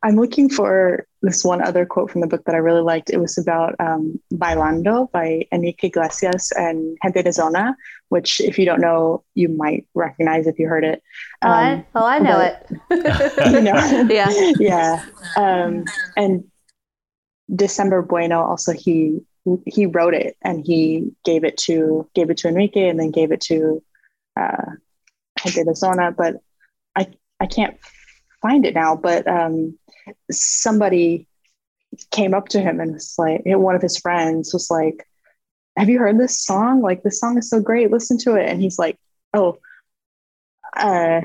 i'm 0.05 0.15
looking 0.15 0.47
for 0.49 1.05
this 1.21 1.43
one 1.43 1.61
other 1.61 1.85
quote 1.85 2.09
from 2.11 2.21
the 2.21 2.27
book 2.27 2.43
that 2.45 2.55
i 2.55 2.59
really 2.59 2.81
liked 2.81 3.09
it 3.09 3.17
was 3.19 3.37
about 3.37 3.75
um, 3.79 4.19
bailando 4.43 5.11
by 5.11 5.27
enrique 5.51 5.87
iglesias 5.87 6.51
and 6.65 6.97
gente 7.03 7.21
de 7.23 7.31
zona 7.33 7.75
which 8.09 8.39
if 8.39 8.57
you 8.59 8.65
don't 8.65 8.79
know 8.87 9.23
you 9.33 9.49
might 9.49 9.85
recognize 9.95 10.45
if 10.47 10.59
you 10.59 10.67
heard 10.67 10.83
it 10.85 11.01
oh, 11.43 11.49
I, 11.49 11.73
Um, 11.73 11.85
oh, 11.95 12.05
I 12.05 12.19
know 12.19 12.37
but- 12.37 12.61
you 13.53 13.61
know 13.67 13.73
it. 13.75 14.11
yeah. 14.19 14.29
yeah 14.59 15.05
um, 15.43 15.83
and 16.15 16.43
Descemer 17.51 18.01
bueno 18.07 18.41
also 18.51 18.71
he 18.73 19.19
he 19.65 19.85
wrote 19.85 20.15
it 20.15 20.35
and 20.41 20.65
he 20.65 21.11
gave 21.23 21.43
it 21.43 21.57
to 21.65 22.07
gave 22.15 22.29
it 22.31 22.37
to 22.37 22.47
enrique 22.47 22.87
and 22.89 22.99
then 22.99 23.11
gave 23.11 23.31
it 23.31 23.41
to 23.41 23.83
uh 24.39 24.71
gente 25.39 25.63
de 25.63 25.75
zona 25.75 26.11
but 26.11 26.33
i 26.95 27.05
i 27.39 27.45
can't 27.45 27.77
find 28.45 28.65
it 28.65 28.75
now 28.75 28.95
but 28.95 29.27
um 29.27 29.77
somebody 30.31 31.27
came 32.11 32.33
up 32.33 32.47
to 32.49 32.59
him 32.59 32.79
and 32.79 32.93
was 32.93 33.15
like 33.17 33.41
one 33.45 33.75
of 33.75 33.81
his 33.81 33.97
friends 33.97 34.53
was 34.53 34.69
like 34.69 35.07
have 35.77 35.89
you 35.89 35.99
heard 35.99 36.19
this 36.19 36.39
song 36.45 36.81
like 36.81 37.01
this 37.03 37.19
song 37.19 37.37
is 37.37 37.49
so 37.49 37.59
great 37.59 37.91
listen 37.91 38.17
to 38.17 38.35
it 38.35 38.47
and 38.49 38.61
he's 38.61 38.77
like 38.77 38.97
oh 39.33 39.57
uh 40.77 41.21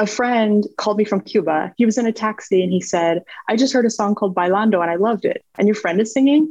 a 0.00 0.06
friend 0.06 0.66
called 0.78 0.96
me 0.96 1.04
from 1.04 1.20
Cuba. 1.20 1.74
He 1.76 1.84
was 1.84 1.98
in 1.98 2.06
a 2.06 2.12
taxi 2.12 2.62
and 2.62 2.72
he 2.72 2.80
said, 2.80 3.22
I 3.50 3.56
just 3.56 3.74
heard 3.74 3.84
a 3.84 3.90
song 3.90 4.14
called 4.14 4.34
Bailando 4.34 4.80
and 4.80 4.90
I 4.90 4.96
loved 4.96 5.26
it. 5.26 5.44
And 5.58 5.68
your 5.68 5.74
friend 5.74 6.00
is 6.00 6.14
singing? 6.14 6.50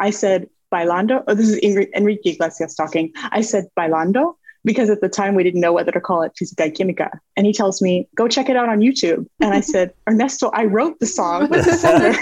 I 0.00 0.10
said, 0.10 0.48
Bailando? 0.74 1.22
Oh, 1.28 1.34
this 1.34 1.48
is 1.48 1.86
Enrique 1.94 2.32
Iglesias 2.32 2.74
talking. 2.74 3.12
I 3.30 3.42
said, 3.42 3.66
Bailando? 3.78 4.34
Because 4.68 4.90
at 4.90 5.00
the 5.00 5.08
time 5.08 5.34
we 5.34 5.42
didn't 5.42 5.62
know 5.62 5.72
whether 5.72 5.90
to 5.92 6.00
call 6.08 6.20
it 6.22 6.32
Física 6.38 6.64
y 6.66 6.70
Química. 6.70 7.08
And 7.38 7.46
he 7.46 7.54
tells 7.54 7.80
me, 7.80 8.06
go 8.14 8.28
check 8.28 8.50
it 8.50 8.56
out 8.56 8.68
on 8.68 8.80
YouTube. 8.80 9.26
And 9.40 9.54
I 9.54 9.60
said, 9.60 9.94
Ernesto, 10.06 10.50
I 10.52 10.64
wrote 10.66 11.00
the 11.00 11.06
song 11.06 11.48
with 11.48 11.64
Descemer. 11.64 12.12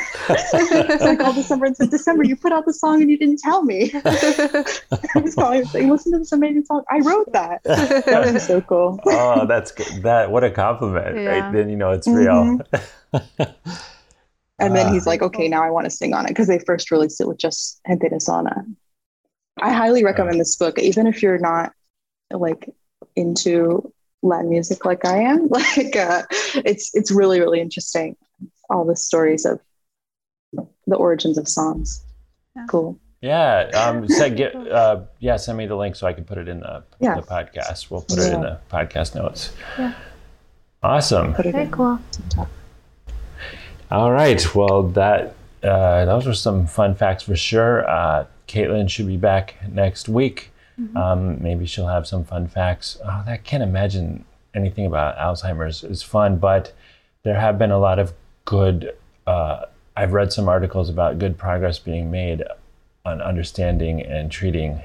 so 1.01 1.07
I 1.11 1.17
called 1.17 1.35
Descemer 1.35 1.67
and 1.67 1.77
said, 1.77 1.91
Descemer, 1.91 2.25
you 2.25 2.37
put 2.37 2.53
out 2.53 2.65
the 2.65 2.73
song 2.73 3.03
and 3.03 3.11
you 3.11 3.19
didn't 3.19 3.41
tell 3.41 3.65
me. 3.65 3.91
I 4.05 5.19
was 5.21 5.35
calling 5.35 5.63
him 5.63 5.67
saying, 5.67 5.91
listen 5.91 6.13
to 6.13 6.19
this 6.21 6.31
amazing 6.31 6.65
song. 6.67 6.85
I 6.89 7.01
wrote 7.01 7.33
that. 7.33 7.65
That 7.65 8.33
was 8.33 8.47
so 8.47 8.61
cool. 8.61 9.01
oh, 9.07 9.45
that's 9.47 9.73
good. 9.73 10.05
That 10.05 10.31
what 10.31 10.45
a 10.45 10.51
compliment, 10.53 11.17
Yeah. 11.17 11.41
right? 11.41 11.53
Then 11.53 11.69
you 11.69 11.77
know 11.77 11.91
it's 11.91 12.07
real. 12.07 12.61
And 14.59 14.75
then 14.75 14.87
Ah. 14.87 14.93
he's 14.93 15.07
like, 15.07 15.21
okay, 15.21 15.49
now 15.49 15.63
I 15.63 15.69
want 15.71 15.85
to 15.85 15.91
sing 15.91 16.15
on 16.15 16.25
it 16.25 16.29
because 16.29 16.47
they 16.47 16.59
first 16.61 16.91
released 16.91 17.21
it 17.21 17.29
with 17.29 17.39
just 17.39 17.79
Gente 17.87 18.09
de 18.09 18.19
Zona. 18.21 18.65
I 19.61 19.71
highly 19.73 20.03
recommend 20.05 20.41
this 20.41 20.57
book, 20.57 20.79
even 20.79 21.07
if 21.07 21.23
you're 21.23 21.39
not 21.39 21.73
like 22.31 22.69
into 23.15 23.93
Latin 24.23 24.49
music 24.51 24.85
like 24.85 25.05
I 25.05 25.19
am. 25.19 25.49
Like, 25.51 25.97
uh, 25.97 26.23
it's 26.57 26.95
it's 26.95 27.11
really 27.11 27.41
really 27.41 27.61
interesting. 27.61 28.17
All 28.71 28.85
the 28.85 28.97
stories 28.97 29.45
of 29.45 29.61
the 30.87 30.97
origins 30.97 31.39
of 31.39 31.49
songs. 31.49 32.03
Yeah. 32.57 32.67
Cool. 32.69 32.99
yeah. 33.21 33.71
Um, 33.75 34.09
send, 34.19 34.37
get, 34.37 34.55
uh, 34.55 35.03
yeah. 35.21 35.37
Send 35.37 35.59
me 35.59 35.67
the 35.67 35.77
link 35.77 35.95
so 35.97 36.07
I 36.07 36.13
can 36.13 36.25
put 36.25 36.39
it 36.39 36.49
in 36.49 36.61
the, 36.61 36.83
Yeah. 36.99 37.17
the 37.17 37.23
podcast. 37.23 37.91
We'll 37.91 38.01
put 38.03 38.19
it 38.19 38.33
in 38.33 38.41
the 38.41 38.59
podcast 38.71 39.15
notes. 39.15 39.53
Yeah. 39.79 39.93
Awesome. 40.83 41.35
Put 41.35 41.47
it 41.47 41.53
Very 41.53 41.65
in. 41.65 41.71
cool. 41.71 41.99
All 43.91 44.11
right. 44.13 44.55
Well, 44.55 44.85
that 44.91 45.35
uh, 45.63 46.05
those 46.07 46.27
were 46.27 46.35
some 46.35 46.67
fun 46.67 46.95
facts 46.95 47.25
for 47.25 47.37
sure. 47.37 47.89
Uh, 47.89 48.27
Caitlin 48.49 48.89
should 48.91 49.07
be 49.07 49.17
back 49.17 49.55
next 49.71 50.09
week. 50.09 50.51
Um, 50.95 51.43
maybe 51.43 51.67
she'll 51.67 51.89
have 51.89 52.07
some 52.07 52.25
fun 52.25 52.49
facts. 52.49 52.99
Oh, 53.05 53.25
I 53.27 53.39
can't 53.43 53.63
imagine 53.63 54.25
anything 54.55 54.87
about 54.87 55.17
Alzheimer's 55.17 55.83
is 55.85 56.03
fun, 56.03 56.39
but 56.39 56.73
there 57.23 57.39
have 57.41 57.59
been 57.59 57.71
a 57.71 57.79
lot 57.79 57.99
of 57.99 58.13
good. 58.45 58.95
Uh, 59.27 59.67
I've 59.97 60.13
read 60.13 60.33
some 60.33 60.49
articles 60.49 60.91
about 60.91 61.19
good 61.19 61.39
progress 61.39 61.79
being 61.79 62.11
made 62.11 62.43
on 63.05 63.23
understanding 63.23 64.03
and 64.03 64.31
treating 64.31 64.83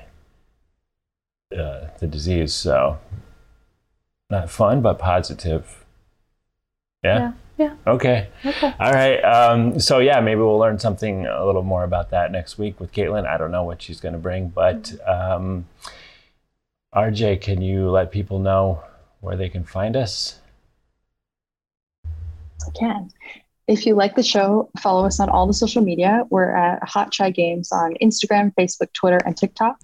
uh, 1.58 1.88
the 2.00 2.08
disease. 2.08 2.54
So, 2.54 2.98
not 4.30 4.50
fun, 4.50 4.82
but 4.82 4.98
positive. 4.98 5.84
Yeah. 7.04 7.20
Yeah. 7.20 7.32
Yeah. 7.62 7.76
Okay. 7.86 8.28
Okay. 8.44 8.74
All 8.80 8.92
right. 8.92 9.20
Um, 9.20 9.80
so 9.80 10.00
yeah, 10.00 10.20
maybe 10.20 10.40
we'll 10.40 10.58
learn 10.58 10.80
something 10.80 11.28
a 11.28 11.46
little 11.46 11.62
more 11.62 11.84
about 11.84 12.10
that 12.10 12.32
next 12.32 12.58
week 12.58 12.80
with 12.80 12.92
Caitlin. 12.92 13.28
I 13.28 13.38
don't 13.38 13.52
know 13.52 13.64
what 13.64 13.84
she's 13.84 14.00
going 14.00 14.14
to 14.14 14.20
bring, 14.20 14.48
but 14.48 14.92
um, 15.08 15.68
RJ, 16.96 17.40
can 17.42 17.62
you 17.62 17.92
let 17.92 18.12
people 18.12 18.40
know 18.40 18.84
where 19.20 19.36
they 19.36 19.48
can 19.48 19.64
find 19.64 19.96
us? 19.96 20.40
I 22.04 22.72
can. 22.74 23.12
If 23.68 23.86
you 23.86 23.94
like 23.94 24.16
the 24.16 24.24
show, 24.24 24.72
follow 24.80 25.06
us 25.06 25.20
on 25.20 25.30
all 25.30 25.46
the 25.46 25.54
social 25.54 25.84
media. 25.84 26.24
We're 26.32 26.56
at 26.56 26.84
Hot 26.90 27.12
Chai 27.12 27.30
Games 27.30 27.72
on 27.72 27.94
Instagram, 28.02 28.56
Facebook, 28.56 28.92
Twitter, 28.94 29.20
and 29.24 29.38
TikTok. 29.38 29.78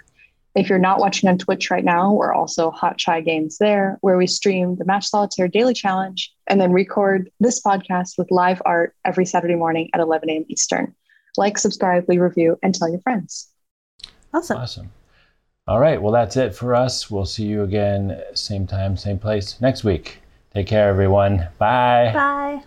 If 0.58 0.70
you're 0.70 0.80
not 0.80 0.98
watching 0.98 1.30
on 1.30 1.38
Twitch 1.38 1.70
right 1.70 1.86
now, 1.86 2.12
we're 2.12 2.34
also 2.34 2.72
Hot 2.72 2.98
Chai 2.98 3.22
Games 3.22 3.60
there, 3.60 4.00
where 4.02 4.18
we 4.18 4.26
stream 4.26 4.76
the 4.78 4.86
Match 4.86 5.06
Solitaire 5.06 5.48
Daily 5.48 5.76
Challenge 5.76 6.34
and 6.48 6.60
then 6.60 6.72
record 6.72 7.30
this 7.40 7.62
podcast 7.62 8.18
with 8.18 8.32
live 8.32 8.60
art 8.66 8.96
every 9.06 9.24
Saturday 9.24 9.54
morning 9.54 9.88
at 9.94 10.00
11 10.00 10.32
a.m. 10.32 10.46
Eastern. 10.48 10.96
Like, 11.38 11.60
subscribe, 11.60 12.10
leave 12.10 12.22
a 12.22 12.24
review, 12.24 12.58
and 12.64 12.74
tell 12.74 12.90
your 12.90 13.02
friends. 13.02 13.50
Awesome. 14.34 14.58
Awesome. 14.58 14.92
All 15.68 15.80
right. 15.80 16.02
Well, 16.02 16.12
that's 16.12 16.36
it 16.38 16.56
for 16.56 16.74
us. 16.74 17.12
We'll 17.12 17.26
see 17.26 17.46
you 17.46 17.62
again, 17.62 18.20
same 18.34 18.66
time, 18.66 18.98
same 18.98 19.20
place 19.20 19.62
next 19.62 19.84
week. 19.84 20.24
Take 20.56 20.66
care, 20.66 20.90
everyone. 20.90 21.50
Bye. 21.60 22.10
Bye. 22.16 22.64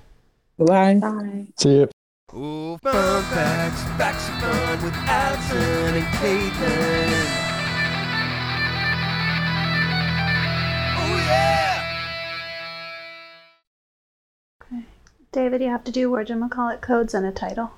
Bye. 0.64 0.94
Bye. 0.94 1.46
See 1.58 1.70
you. 1.70 1.88
Ooh, 2.34 2.78
fun 2.84 3.24
facts, 3.24 3.82
facts 3.98 4.28
of 4.28 4.34
fun 4.40 4.84
with 4.84 4.94
Allison 4.94 5.96
and 5.96 6.06
Caitlin. 6.14 7.49
David, 15.32 15.62
you 15.62 15.68
have 15.68 15.84
to 15.84 15.92
do 15.92 16.10
call 16.48 16.70
it 16.70 16.80
codes 16.80 17.14
and 17.14 17.24
a 17.24 17.30
title. 17.30 17.70